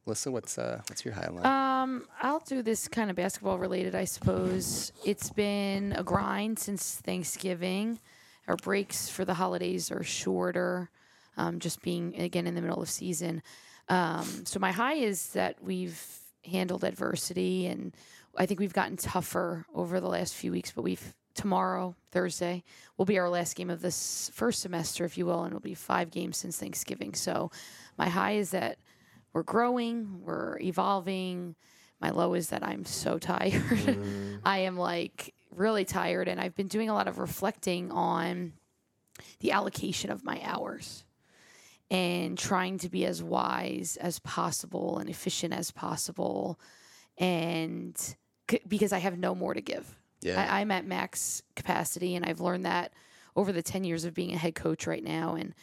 [0.07, 1.45] Listen, what's uh what's your highlight?
[1.45, 4.93] Um, I'll do this kind of basketball related, I suppose.
[5.05, 7.99] It's been a grind since Thanksgiving.
[8.47, 10.89] Our breaks for the holidays are shorter,
[11.35, 13.43] um, just being again in the middle of season.
[13.89, 16.01] Um, so my high is that we've
[16.45, 17.93] handled adversity, and
[18.37, 20.71] I think we've gotten tougher over the last few weeks.
[20.71, 22.63] But we've tomorrow, Thursday,
[22.97, 25.73] will be our last game of this first semester, if you will, and it'll be
[25.73, 27.13] five games since Thanksgiving.
[27.13, 27.51] So
[27.97, 28.77] my high is that
[29.33, 31.55] we're growing, we're evolving.
[31.99, 33.97] My low is that I'm so tired.
[34.45, 38.53] I am like really tired, and I've been doing a lot of reflecting on
[39.39, 41.03] the allocation of my hours
[41.89, 46.59] and trying to be as wise as possible and efficient as possible.
[47.17, 47.97] And
[48.49, 50.39] c- because I have no more to give, Yeah.
[50.51, 52.93] I, I'm at max capacity, and I've learned that
[53.35, 55.35] over the 10 years of being a head coach right now.
[55.35, 55.55] And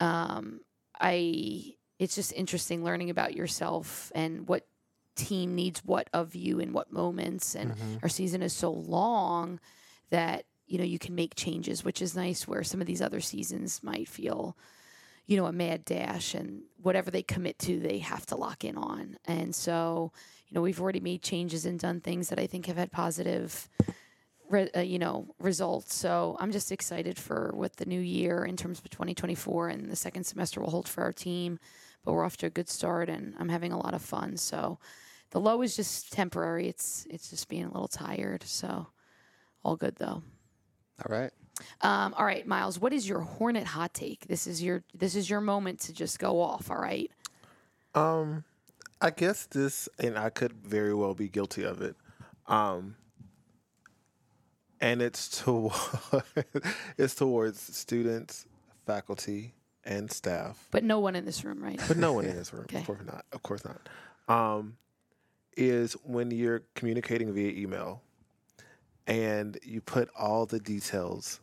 [0.00, 0.60] um,
[1.00, 4.66] I, it's just interesting learning about yourself and what
[5.16, 7.54] team needs what of you in what moments.
[7.54, 9.60] And our season is so long
[10.08, 13.20] that, you know, you can make changes, which is nice where some of these other
[13.20, 14.56] seasons might feel,
[15.26, 18.78] you know, a mad dash and whatever they commit to, they have to lock in
[18.78, 19.18] on.
[19.26, 20.10] And so,
[20.48, 23.68] you know, we've already made changes and done things that I think have had positive
[24.50, 25.94] re- uh, you know results.
[25.94, 29.96] So I'm just excited for what the new year in terms of 2024 and the
[29.96, 31.58] second semester will hold for our team.
[32.04, 34.36] But we're off to a good start, and I'm having a lot of fun.
[34.36, 34.78] So
[35.30, 36.68] the low is just temporary.
[36.68, 38.42] It's it's just being a little tired.
[38.44, 38.86] So
[39.64, 40.22] all good though.
[41.02, 41.32] All right.
[41.82, 44.26] Um, all right, Myles, what is your Hornet hot take?
[44.26, 46.70] This is your this is your moment to just go off.
[46.70, 47.10] All right.
[47.94, 48.44] Um,
[49.00, 51.96] I guess this, and I could very well be guilty of it.
[52.46, 52.96] Um,
[54.80, 55.70] and it's to
[56.98, 58.46] it's towards students,
[58.86, 61.80] faculty, and staff, But no one in this room, right?
[61.88, 62.64] but no one in this room.
[62.64, 62.78] Okay.
[62.80, 63.24] Of course not.
[63.32, 63.88] Of course not.
[64.28, 64.76] Um,
[65.56, 68.02] is when you're communicating via email,
[69.06, 71.40] and you put all the details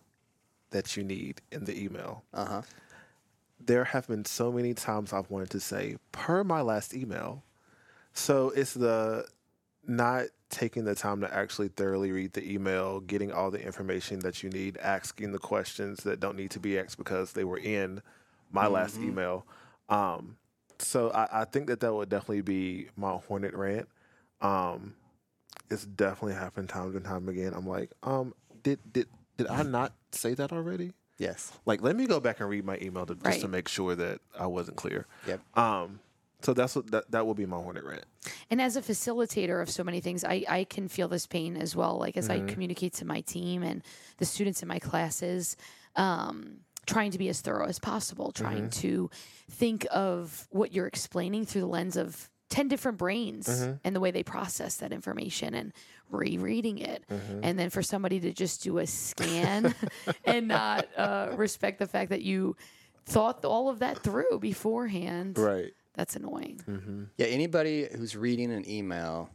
[0.71, 2.23] that you need in the email.
[2.33, 2.61] Uh huh.
[3.59, 7.43] there have been so many times I've wanted to say, per my last email.
[8.13, 9.25] So it's the
[9.85, 14.41] not taking the time to actually thoroughly read the email, getting all the information that
[14.43, 18.01] you need, asking the questions that don't need to be asked because they were in
[18.51, 19.45] my last email.
[19.89, 20.37] Um,
[20.79, 23.87] so I, I think that that would definitely be my Hornet rant.
[24.41, 24.95] Um,
[25.69, 27.53] it's definitely happened time and time again.
[27.53, 28.33] I'm like, um,
[28.63, 29.07] did did
[29.37, 30.93] did I not say that already?
[31.19, 31.51] Yes.
[31.65, 34.19] like let me go back and read my email to, just to make sure that
[34.39, 35.07] I wasn't clear.
[35.27, 35.57] Yep.
[35.57, 35.99] Um,
[36.43, 38.05] so that's what that, that will be my hornet rant.
[38.51, 41.75] And as a facilitator of so many things, I, I can feel this pain as
[41.75, 41.97] well.
[41.97, 42.47] Like as Mm-hmm.
[42.47, 43.81] I communicate to my team and
[44.19, 45.57] the students in my classes,
[45.95, 48.81] um, trying to be as thorough as possible, trying Mm-hmm.
[48.81, 49.09] to
[49.51, 53.73] think of what you're explaining through the lens of 10 different brains Mm-hmm.
[53.83, 55.73] and the way they process that information and
[56.09, 57.03] rereading it.
[57.11, 57.39] Mm-hmm.
[57.43, 59.75] And then for somebody to just do a scan
[60.25, 62.55] and not uh, respect the fact that you
[63.05, 65.37] thought all of that through beforehand.
[65.37, 65.73] Right.
[65.93, 67.09] That's annoying.
[67.17, 67.25] Yeah.
[67.27, 69.29] Anybody who's reading an email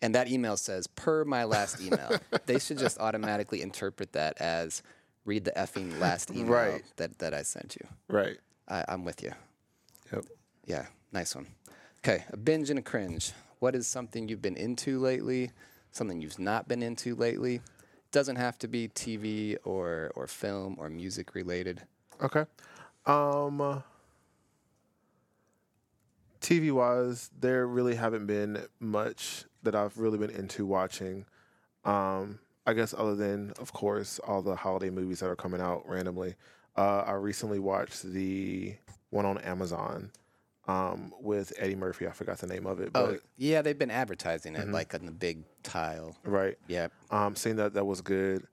[0.00, 2.16] and that email says, per my last email,
[2.46, 4.82] they should just automatically interpret that as
[5.24, 6.84] read the effing last email Right.
[6.96, 7.86] that, that I sent you.
[8.08, 8.38] Right.
[8.68, 9.32] I, I'm with you.
[10.12, 10.24] Yep.
[10.66, 11.46] Yeah, nice one.
[11.98, 13.32] Okay, a binge and a cringe.
[13.60, 15.50] What is something you've been into lately?
[15.92, 17.60] Something you've not been into lately?
[18.10, 21.82] Doesn't have to be TV or or film or music related.
[22.20, 22.44] Okay.
[23.06, 23.82] Um,
[26.40, 31.24] TV wise, there really haven't been much that I've really been into watching.
[31.84, 35.88] Um, I guess other than, of course, all the holiday movies that are coming out
[35.88, 36.36] randomly.
[36.76, 38.74] Uh, I recently watched the
[39.10, 40.10] one on Amazon
[40.68, 42.06] um, with Eddie Murphy.
[42.06, 45.04] I forgot the name of it, but Oh, yeah, they've been advertising it like on
[45.06, 46.16] the big tile.
[46.24, 46.56] right.
[46.68, 46.88] Yeah.
[47.10, 48.46] Um, seeing that that was good.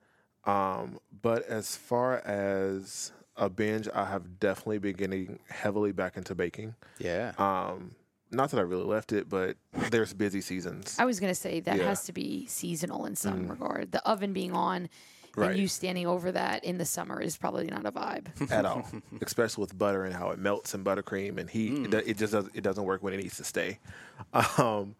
[0.44, 6.34] Um, but as far as a binge, I have definitely been getting heavily back into
[6.34, 6.74] baking.
[6.98, 7.32] Yeah.
[7.38, 7.94] Um,
[8.30, 9.56] not that I really left it, but
[9.90, 10.96] there's busy seasons.
[10.98, 11.84] I was going to say that Yeah.
[11.84, 13.92] has to be seasonal in some regard.
[13.92, 14.88] The oven being on
[15.36, 15.50] Right.
[15.52, 18.26] and you standing over that in the summer is probably not a vibe.
[18.50, 18.84] at all,
[19.22, 21.94] especially with butter and how it melts in buttercream and heat.
[21.94, 23.78] It, it just does, it doesn't work when it needs to stay.
[24.58, 24.96] Um,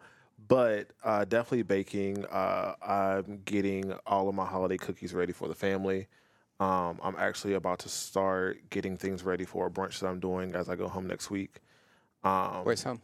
[0.47, 2.25] but uh, definitely baking.
[2.25, 6.07] Uh, I'm getting all of my holiday cookies ready for the family.
[6.59, 10.55] Um, I'm actually about to start getting things ready for a brunch that I'm doing
[10.55, 11.59] as I go home next week.
[12.23, 13.01] Um, Where's home?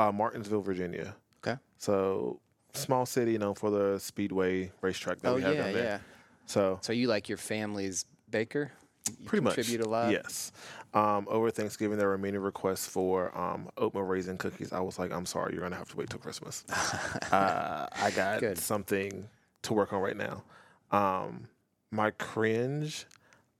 [0.00, 1.14] Uh, Martinsville, Virginia.
[1.46, 1.58] Okay.
[1.78, 2.40] So
[2.74, 5.84] small city, you know, for the speedway racetrack that Oh we have yeah, down there.
[5.84, 5.98] yeah.
[6.46, 8.70] So So you like your family's baker?
[9.18, 10.12] You pretty much contribute a lot.
[10.12, 10.52] Yes.
[10.94, 14.72] Um, over Thanksgiving, there were many requests for um, oatmeal raisin cookies.
[14.72, 16.64] I was like, I'm sorry, you're gonna have to wait till Christmas.
[17.32, 18.58] uh, I got Good.
[18.58, 19.28] something
[19.62, 20.42] to work on right now.
[20.92, 21.48] Um,
[21.90, 23.06] my cringe,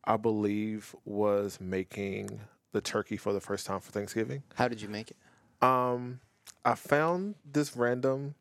[0.05, 2.41] I believe, was making
[2.73, 4.43] the turkey for the first time for Thanksgiving.
[4.55, 5.17] How did you make it?
[5.67, 6.21] Um,
[6.65, 8.35] I found this random.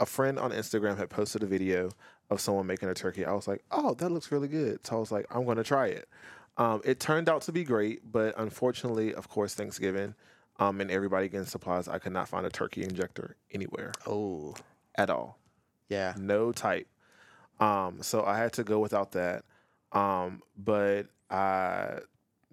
[0.00, 1.90] A friend on Instagram had posted a video
[2.28, 3.24] of someone making a turkey.
[3.24, 5.62] I was like, "Oh, that looks really good." So I was like, "I'm going to
[5.64, 6.08] try it."
[6.56, 10.14] Um, it turned out to be great, but unfortunately, of course, Thanksgiving,
[10.58, 14.54] um, and everybody getting supplies, I could not find a turkey injector anywhere Oh,
[14.96, 15.38] at all.
[15.88, 16.14] yeah.
[16.18, 16.88] No type.
[17.60, 19.44] Um, so I had to go without that.
[19.92, 21.98] Um, but I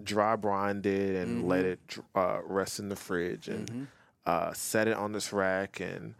[0.03, 1.79] dry brined it and let it
[2.15, 3.87] uh, rest in the fridge and
[4.29, 6.13] uh, set it on this rack and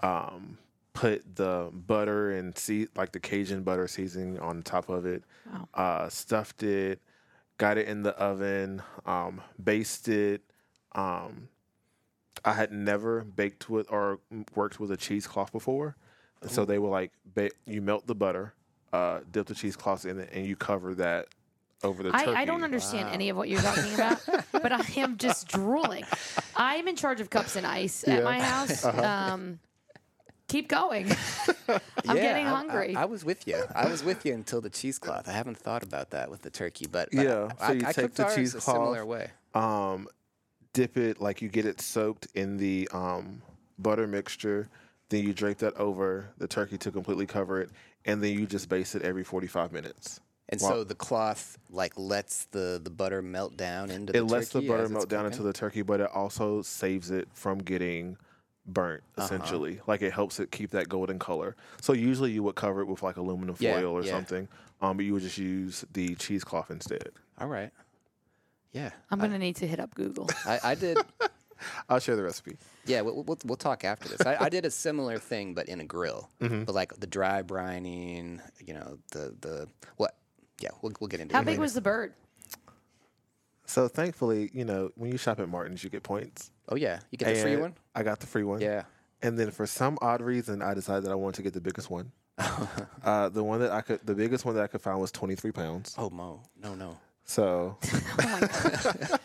[0.00, 0.56] um,
[0.92, 5.24] put the butter and see like the Cajun butter seasoning on top of it.
[5.52, 5.68] Wow.
[5.74, 7.00] Uh, stuffed it,
[7.58, 10.42] got it in the oven, um, basted.
[10.92, 11.48] Um,
[12.44, 14.20] I had never baked with or
[14.54, 15.96] worked with a cheesecloth before.
[16.42, 18.54] And so they were like, ba- you melt the butter,
[18.92, 21.26] uh, dip the cheesecloth in it, and you cover that
[21.84, 22.30] over the turkey.
[22.32, 24.20] I, I don't understand any of what you're talking about,
[24.52, 26.04] but I am just drooling.
[26.56, 28.84] I'm in charge of cups and ice at my house.
[28.84, 29.58] Um,
[30.48, 31.10] keep going.
[31.68, 32.96] I'm Yeah, getting I- I- hungry.
[32.96, 33.62] I, was with you.
[33.74, 35.28] I was with you until the cheesecloth.
[35.28, 37.92] I haven't thought about that with the turkey, but, but Yeah, I, so you I
[37.92, 39.30] take cooked the ours a cheesecloth, similar way.
[39.54, 40.08] um,
[40.72, 43.42] dip it like you get it soaked in the um,
[43.78, 44.68] butter mixture.
[45.08, 47.70] Then you drape that over the turkey to completely cover it,
[48.06, 50.20] and then you just baste it every 45 minutes.
[50.48, 50.68] And Wow.
[50.70, 54.60] so the cloth like lets the, the butter melt down into the it lets the
[54.62, 58.16] butter melt down into the turkey, but it also saves it from getting
[58.64, 59.02] burnt.
[59.16, 59.24] Uh-huh.
[59.24, 61.56] Essentially, like it helps it keep that golden color.
[61.80, 64.12] So usually you would cover it with like aluminum Yeah, foil or yeah.
[64.12, 64.46] something,
[64.80, 67.10] um, but you would just use the cheesecloth instead.
[67.40, 67.70] All right.
[68.72, 68.90] Yeah.
[69.10, 70.28] I'm gonna need to hit up Google.
[70.44, 70.98] I, I did.
[71.88, 72.56] I'll share the recipe.
[72.84, 74.20] Yeah, we'll, we'll, we'll talk after this.
[74.26, 76.28] I, I did a similar thing, but in a grill.
[76.40, 76.64] Mm-hmm.
[76.64, 80.14] But like the dry brining, you know, the the what?
[80.60, 81.42] Yeah, we'll, we'll get into How it.
[81.42, 81.62] How big later.
[81.62, 82.14] was the bird?
[83.66, 86.50] So thankfully, you know, when you shop at Martin's, you get points.
[86.68, 87.74] Oh yeah, you get the free one.
[87.94, 88.60] I got the free one.
[88.60, 88.84] Yeah.
[89.22, 91.90] And then for some odd reason, I decided that I wanted to get the biggest
[91.90, 92.12] one.
[93.02, 95.52] uh, the one that I could, the biggest one that I could find was 23
[95.52, 95.94] pounds.
[95.98, 96.96] Oh mo, no no.
[97.24, 97.76] So
[98.20, 99.16] Oh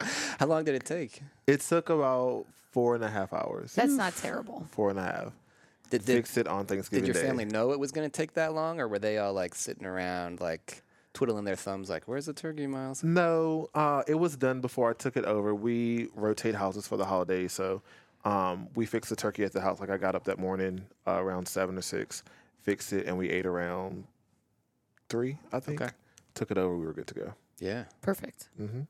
[0.38, 1.22] How long did it take?
[1.46, 3.74] it took about four and a half hours.
[3.74, 4.66] that's not terrible.
[4.70, 5.32] four and a half.
[5.90, 7.28] Did did, Fixed it on Thanksgiving did your Day.
[7.28, 9.86] family know it was going to take that long, or were they all like sitting
[9.86, 10.82] around like
[11.14, 14.92] twiddling their thumbs, like, "Where's the turkey, Myles?" No, uh, it was done before I
[14.94, 15.54] took it over.
[15.54, 17.82] We rotate houses for the holidays, so
[18.24, 19.78] um, we fixed the turkey at the house.
[19.80, 22.22] Like I got up that morning uh, around seven or six,
[22.60, 24.04] fixed it, and we ate around
[25.08, 25.38] three.
[25.52, 25.80] I think.
[25.80, 25.92] Okay.
[26.34, 26.76] Took it over.
[26.76, 27.34] We were good to go.
[27.60, 27.84] Yeah.
[28.02, 28.48] Perfect.
[28.60, 28.82] Mm-hmm.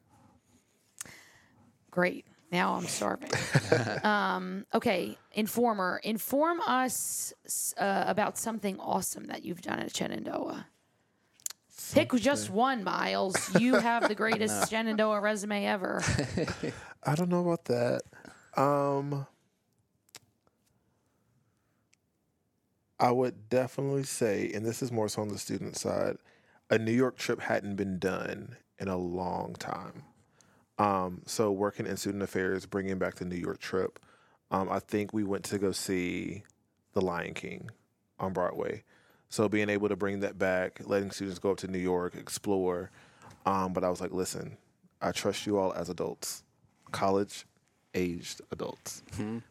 [1.90, 2.26] Great.
[2.52, 3.30] Now I'm starving.
[4.04, 7.34] um, okay, Informer, inform us
[7.76, 10.66] uh, about something awesome that you've done at Shenandoah.
[11.92, 13.54] Pick just one, Myles.
[13.60, 16.02] You have the greatest Shenandoah resume ever.
[17.02, 18.02] I don't know about that.
[18.56, 19.26] Um,
[22.98, 26.16] I would definitely say, and this is more so on the student side,
[26.70, 30.04] a New York trip hadn't been done in a long time.
[30.78, 33.98] Um, so working in student affairs, bringing back the New York trip,
[34.50, 36.42] um, I think we went to go see
[36.92, 37.70] The Lion King
[38.18, 38.84] on Broadway.
[39.28, 42.90] So being able to bring that back, letting students go up to New York, explore.
[43.44, 44.56] Um, but I was like, listen,
[45.00, 46.44] I trust you all as adults,
[46.92, 47.46] college
[47.94, 49.02] aged adults.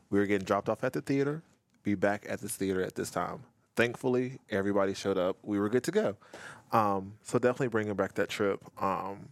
[0.09, 1.41] We were getting dropped off at the theater,
[1.83, 3.43] be back at this theater at this time.
[3.75, 5.37] Thankfully, everybody showed up.
[5.43, 6.15] We were good to go.
[6.71, 8.63] Um, so definitely bringing back that trip.
[8.81, 9.29] Um,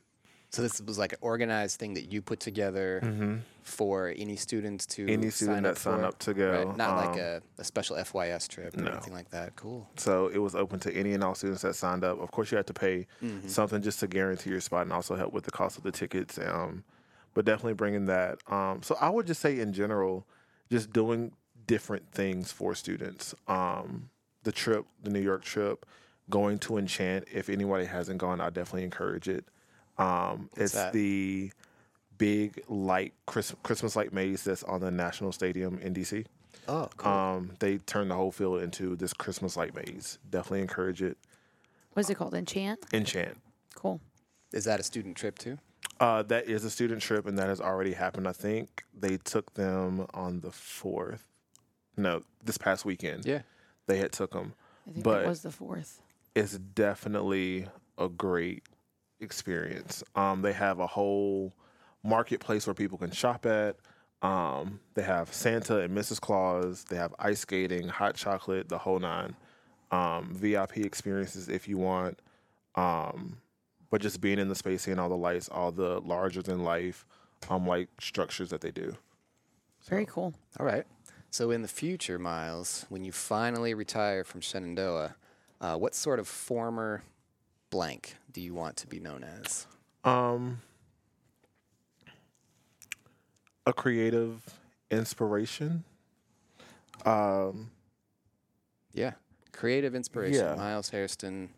[0.53, 5.01] So this was like an organized thing that you put together for any students to
[5.01, 5.13] Mm-hmm.
[5.13, 6.05] Any student sign that for?
[6.05, 6.77] up to go, Right?
[6.77, 8.91] Not like um, a, a special FYS trip or no.
[8.91, 9.55] anything like that.
[9.55, 9.89] Cool.
[9.97, 12.21] So it was open to any and all students that signed up.
[12.21, 13.07] Of course, you had to pay
[13.47, 16.37] something just to guarantee your spot and also help with the cost of the tickets.
[16.37, 16.83] Um,
[17.33, 18.37] but definitely bringing that.
[18.47, 20.27] Um, so I would just say in general,
[20.69, 21.31] just doing
[21.65, 23.33] different things for students.
[23.47, 24.11] Um,
[24.43, 25.83] the trip, the New York trip,
[26.29, 27.25] going to Enchant.
[27.33, 29.45] If anybody hasn't gone, I definitely encourage it.
[29.97, 30.93] Um, it's that?
[30.93, 31.51] the
[32.17, 36.25] big light Christmas, Christmas light maze that's on the National Stadium in DC.
[36.67, 37.11] Oh, cool.
[37.11, 40.17] Um, they turned the whole field into this Christmas light maze.
[40.29, 41.17] Definitely encourage it.
[41.93, 42.33] What's it called?
[42.33, 42.79] Enchant?
[42.93, 43.37] Enchant.
[43.75, 43.99] Cool.
[44.53, 45.57] Is that a student trip too?
[45.99, 48.27] Uh, that is a student trip, and that has already happened.
[48.27, 51.27] I think they took them on the fourth.
[51.97, 53.25] No, this past weekend.
[53.25, 53.41] Yeah.
[53.85, 54.53] they had took them.
[54.87, 56.01] I think But- it was the fourth.
[56.35, 58.63] It's definitely a great
[59.23, 60.03] experience.
[60.15, 61.53] Um, they have a whole
[62.03, 63.77] marketplace where people can shop at.
[64.21, 66.21] Um, they have Santa and Mrs.
[66.21, 66.85] Claus.
[66.89, 69.35] They have ice skating, hot chocolate, the whole nine.
[69.91, 72.19] Um, VIP experiences if you want.
[72.75, 73.37] Um,
[73.91, 77.05] but just being in the space, seeing all the lights, all the larger than life,
[77.49, 78.95] um, like structures that they do.
[79.87, 80.33] Very cool.
[80.59, 80.85] All right.
[81.29, 85.15] So in the future, Myles, when you finally retire from Shenandoah,
[85.61, 87.03] uh, what sort of former
[87.73, 89.65] blank do you want to be known as?
[90.03, 90.61] Um,
[93.65, 94.41] a creative
[94.91, 95.83] inspiration.
[97.03, 97.71] Um,
[98.93, 99.13] Yeah.
[99.53, 100.45] Creative inspiration.
[100.45, 100.53] Yeah.
[100.55, 101.49] Myles Hairston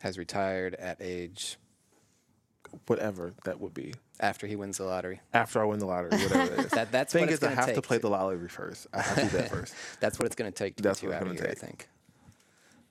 [0.00, 1.58] has retired at age
[2.86, 3.94] whatever that would be.
[4.18, 5.20] after he wins the lottery.
[5.32, 6.70] After I win the lottery, whatever it is.
[6.72, 8.88] That that's Thing what is, it's I going have to take play the lottery first.
[8.92, 9.74] I have to do that first.
[10.00, 11.50] That's what it's going to take to That's get you what out it's of here,
[11.50, 11.88] I think.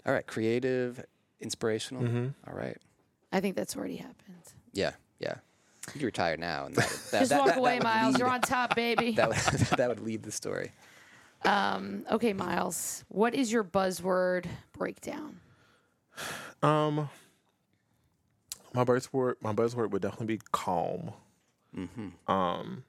[0.05, 1.03] All right, creative,
[1.41, 2.03] inspirational.
[2.03, 2.33] Mhm.
[2.47, 2.77] All right.
[3.31, 4.35] I think that's already happened.
[4.73, 5.35] Yeah, yeah.
[5.87, 7.83] You can retire now, and that, would- that, Just that- walk that- that away, would
[7.83, 8.13] Myles.
[8.13, 9.11] lead- You're on top, baby.
[9.15, 9.37] That would,
[9.77, 10.71] that would lead the story.
[11.43, 13.03] Um, okay, Myles.
[13.07, 15.39] What is your buzzword breakdown?
[16.61, 17.09] Um,
[18.73, 21.11] my buzzword, my buzzword would definitely be calm.
[21.75, 22.31] Mm-hmm.
[22.31, 22.83] Um,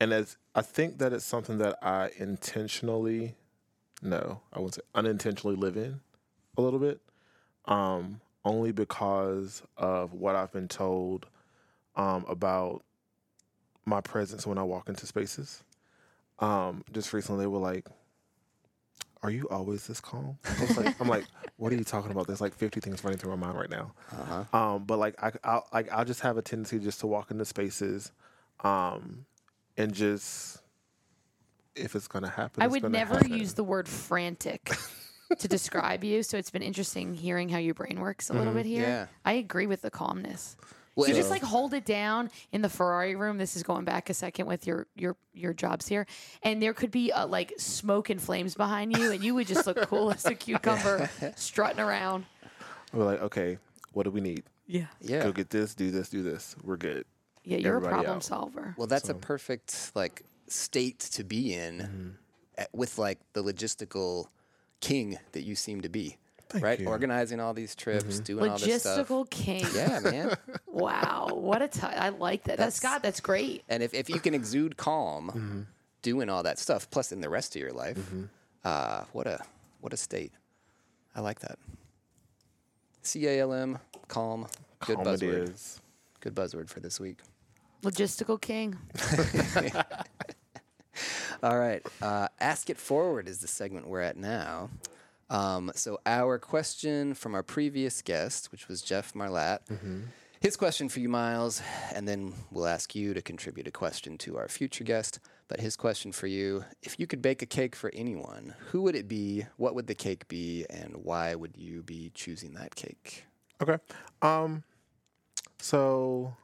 [0.00, 3.36] and as I think that it's something that I intentionally,
[4.02, 6.00] no, I wouldn't say unintentionally live in
[6.58, 7.00] a little bit.
[7.66, 11.26] Um, only because of what I've been told
[11.96, 12.82] um, about
[13.84, 15.62] my presence when I walk into spaces.
[16.38, 17.86] Um, just recently, they were like,
[19.22, 21.26] "Are you always this calm?" I was like, I'm like,
[21.58, 23.92] "What are you talking about?" There's like 50 things running through my mind right now.
[24.12, 24.58] Uh-huh.
[24.58, 27.44] Um, but like I, I'll, like I'll just have a tendency just to walk into
[27.44, 28.12] spaces,
[28.64, 29.26] um,
[29.76, 30.62] and just
[31.76, 33.32] if it's gonna happen, I it's would never happen.
[33.38, 34.70] use the word frantic
[35.38, 36.22] to describe you.
[36.22, 38.82] So it's been interesting hearing how your brain works a little bit here.
[38.82, 39.06] Yeah.
[39.24, 40.56] I agree with the calmness.
[40.96, 43.38] Well, you just like hold it down in the Ferrari room.
[43.38, 46.06] This is going back a second with your your your jobs here,
[46.42, 49.66] and there could be uh like smoke and flames behind you, and you would just
[49.66, 52.26] look cool as a cucumber strutting around.
[52.92, 53.58] We're like, okay,
[53.92, 54.42] what do we need?
[54.66, 55.22] Yeah, yeah.
[55.22, 56.54] Go get this, do this, do this.
[56.62, 57.04] We're good.
[57.44, 58.24] yeah, you're a problem out.
[58.24, 58.74] solver.
[58.76, 62.08] Well, that's a perfect like state to be in Mm-hmm.
[62.58, 64.26] at- with like the logistical
[64.80, 66.16] king that you seem to be.
[66.48, 66.80] Thank right?
[66.80, 66.88] you.
[66.88, 69.08] Organizing all these trips, doing all this stuff.
[69.08, 69.64] Logistical king.
[69.74, 70.36] Yeah, man.
[70.66, 72.56] Wow, what a t- I like that.
[72.56, 73.02] That's, That's- Scott.
[73.02, 73.62] That's great.
[73.68, 75.60] and if, if you can exude calm Mm-hmm.
[76.02, 77.98] doing all that stuff, plus in the rest of your life,
[78.64, 79.40] uh, what a
[79.80, 80.32] what a state.
[81.14, 81.58] I like that.
[83.02, 83.78] C A L M,
[84.08, 84.46] calm.
[84.86, 85.50] Good Calm buzzword.
[85.50, 85.80] is.
[86.20, 87.18] Good buzzword for this week.
[87.82, 88.76] Logistical king.
[91.42, 91.84] All right.
[92.02, 94.70] Uh, Ask It Forward is the segment we're at now.
[95.28, 99.60] Um, so, our question from our previous guest, which was Jeff Marlatt,
[100.40, 101.62] his question for you, Myles,
[101.94, 105.20] and then we'll ask you to contribute a question to our future guest.
[105.48, 108.96] But his question for you if you could bake a cake for anyone, who would
[108.96, 109.46] it be?
[109.56, 110.64] What would the cake be?
[110.70, 113.24] And why would you be choosing that cake?
[113.62, 113.78] Okay.
[114.22, 114.64] Um.
[115.60, 116.34] So,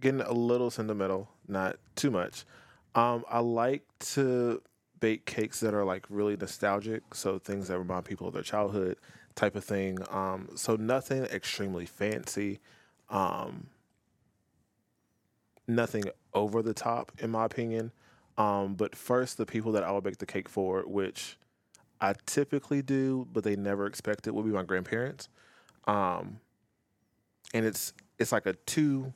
[0.00, 2.44] getting a little sentimental, not too much.
[2.94, 4.62] Um, I like to
[5.00, 8.96] bake cakes that are like really nostalgic, so things that remind people of their childhood,
[9.34, 9.98] type of thing.
[10.10, 12.60] Um, so nothing extremely fancy.
[13.10, 13.68] Um,
[15.66, 17.92] nothing over the top, in my opinion.
[18.38, 21.36] Um, but first, the people that I would bake the cake for, which
[22.00, 25.28] I typically do, but they never expect it, would be my grandparents.
[25.86, 26.40] Um,
[27.54, 29.12] and it's it's like a two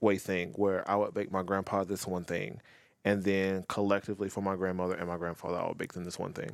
[0.00, 2.60] way thing where I would bake my grandpa this one thing,
[3.04, 6.32] and then collectively for my grandmother and my grandfather, I would bake them this one
[6.32, 6.50] thing.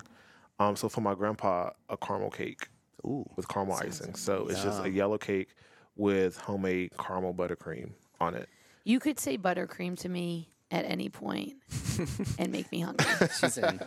[0.59, 2.69] Um, so for my grandpa, a caramel cake
[3.05, 3.29] Ooh.
[3.37, 4.15] with caramel icing.
[4.15, 5.55] So it's just a yellow cake
[5.97, 7.91] with homemade caramel buttercream
[8.21, 8.49] on it.
[8.85, 11.55] You could say buttercream to me at any point
[12.39, 13.07] and make me hungry.
[13.41, 13.81] She's in.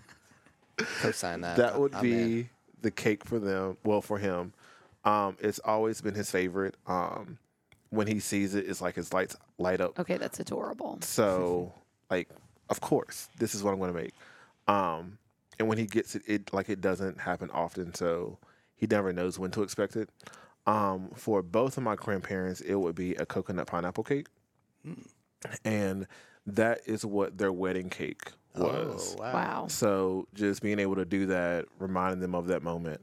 [0.76, 1.56] Co-sign that.
[1.56, 2.10] That would I'm in.
[2.42, 2.48] be
[2.82, 3.76] the cake for them.
[3.84, 4.52] Well, for him,
[5.04, 6.76] um, it's always been his favorite.
[6.86, 7.38] Um,
[7.90, 9.98] when he sees it, it's like his lights light up.
[9.98, 10.98] Okay, that's adorable.
[11.02, 11.72] So,
[12.10, 12.28] like,
[12.68, 14.14] of course, this is what I'm going to make.
[14.68, 15.18] Um,
[15.58, 18.38] and when he gets it, it like it doesn't happen often, so
[18.76, 20.08] he never knows when to expect it.
[20.66, 24.28] Um, for both of my grandparents, it would be a coconut pineapple cake,
[25.64, 26.06] and
[26.46, 29.16] that is what their wedding cake was.
[29.18, 29.32] Oh, wow.
[29.32, 29.66] Wow.
[29.68, 33.02] So just being able to do that, reminding them of that moment,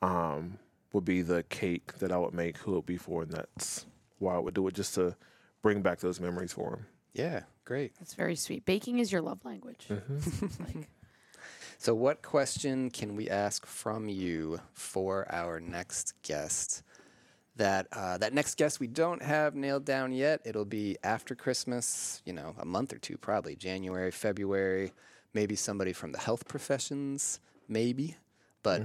[0.00, 0.58] um,
[0.92, 3.86] would be the cake that I would make who it would be for, and that's
[4.22, 5.16] why I would do it just to
[5.62, 6.86] bring back those memories for him.
[7.12, 7.92] Yeah, great.
[7.98, 8.64] That's very sweet.
[8.64, 9.86] Baking is your love language.
[9.88, 10.46] Mm-hmm.
[10.64, 10.88] Like,
[11.78, 16.82] So, what question can we ask from you for our next guest?
[17.56, 20.40] That uh, that next guest we don't have nailed down yet.
[20.46, 22.22] It'll be after Christmas.
[22.24, 24.92] You know, a month or two, probably January, February.
[25.34, 28.16] Maybe somebody from the health professions, maybe.
[28.62, 28.82] But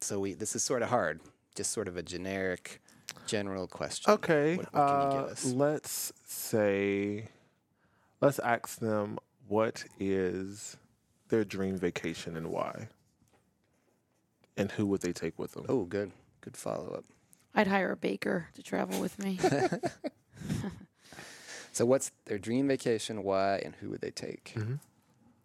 [0.00, 1.20] so we this is sort of hard.
[1.54, 2.80] Just sort of a generic,
[3.26, 4.12] general question.
[4.12, 5.44] Okay, What, what can you uh, give us?
[5.44, 7.28] let's say,
[8.20, 10.76] let's ask them what is
[11.28, 12.88] their dream vacation and why,
[14.56, 15.66] and who would they take with them?
[15.68, 17.04] Oh, good, good follow up.
[17.54, 19.38] I'd hire a baker to travel with me.
[21.72, 23.22] So, what's their dream vacation?
[23.22, 24.56] Why and who would they take?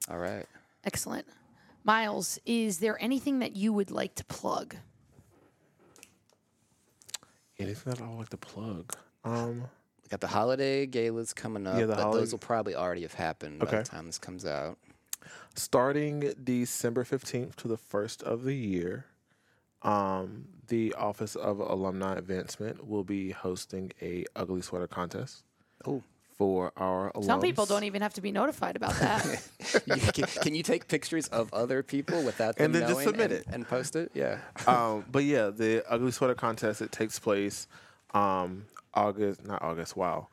[0.09, 0.47] All right.
[0.83, 1.27] Excellent.
[1.83, 4.77] Myles, is there anything that you would like to plug?
[7.59, 8.93] Anything that I would like to plug?
[9.23, 9.61] Um,
[10.03, 13.03] We got the holiday galas coming up, Yeah, the but holiday- those will probably already
[13.03, 13.77] have happened by Okay.
[13.77, 14.77] the time this comes out.
[15.55, 19.05] starting December fifteenth to the first of the year,
[19.83, 25.43] um, the Office of Alumni Advancement will be hosting a ugly sweater contest.
[25.85, 26.01] Oh.
[26.37, 27.25] For our alums.
[27.25, 29.47] Some people don't even have to be notified about that.
[29.85, 33.31] You- can, can you take pictures of other people without them And then just submit
[33.31, 33.47] and, it.
[33.51, 34.11] and post it?
[34.13, 34.39] Yeah.
[34.67, 37.67] um, but yeah, the ugly sweater contest it takes place
[38.13, 39.95] um, August, not August.
[39.95, 40.27] Wow,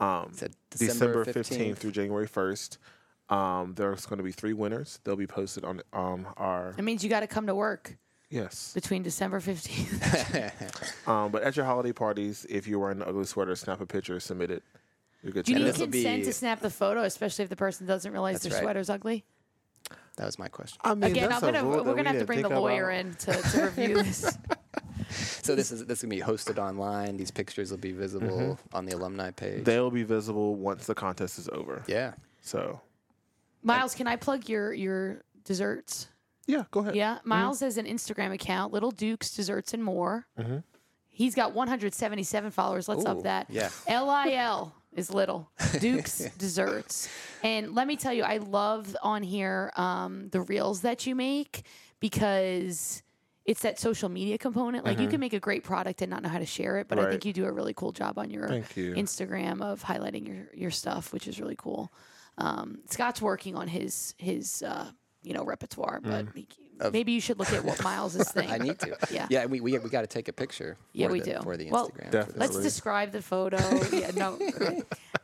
[0.00, 1.80] um, December December fifteenth 15th.
[1.80, 2.78] through January first.
[3.30, 5.00] Um, there's going to be three winners.
[5.04, 7.96] They'll be posted on um, our it means you got to come to work
[8.30, 8.72] yes.
[8.74, 10.80] between December 15th.
[11.06, 14.18] Um, but at your holiday parties, if you're wearing an ugly sweater, snap a picture,
[14.20, 14.62] submit it.
[15.24, 15.86] You're good Do you need this go.
[15.86, 18.52] will consent be- to snap the photo, especially if the person doesn't realize That's their
[18.54, 18.62] right.
[18.62, 19.24] sweater's ugly?
[20.16, 20.78] That was my question.
[20.84, 23.00] I mean, Again, I'm gonna we're gonna have to bring the lawyer about.
[23.06, 24.38] in to, to review this.
[25.42, 27.16] So this is this is gonna be hosted online.
[27.16, 28.76] These pictures will be visible Mm-hmm.
[28.76, 29.64] on the alumni page.
[29.64, 31.82] They'll be visible once the contest is over.
[31.88, 32.12] yeah.
[32.42, 32.80] So,
[33.62, 36.08] Myles, can I plug your your desserts?
[36.46, 36.94] yeah, go ahead.
[36.94, 40.26] Yeah, Myles has an Instagram account, Little Dukes Desserts and More.
[41.08, 42.88] He's got 177 followers.
[42.88, 43.46] Let's up that.
[43.48, 43.70] yeah.
[43.86, 47.08] L I L is little Dukes Desserts,
[47.42, 51.64] and let me tell you, I love on here um, the reels that you make
[52.00, 53.02] because
[53.44, 54.84] it's that social media component.
[54.84, 56.98] Like you can make a great product and not know how to share it, but
[56.98, 57.10] I Right.
[57.10, 58.94] think you do a really cool job on your Thank you.
[58.94, 61.92] Instagram of highlighting your your stuff, which is really cool.
[62.38, 64.90] Um, Scott's working on his his uh,
[65.22, 66.46] you know repertoire, but he,
[66.92, 68.50] maybe you should look at what Myles's thing.
[68.50, 68.96] I need to.
[69.10, 69.26] Yeah.
[69.30, 69.46] Yeah.
[69.46, 70.76] We we, we got to take a picture.
[70.92, 71.40] Yeah, we the, do.
[71.42, 72.04] for the Well, Instagram.
[72.04, 72.10] for.
[72.10, 72.40] Definitely.
[72.40, 73.58] Let's describe the photo.
[73.92, 74.38] yeah, no.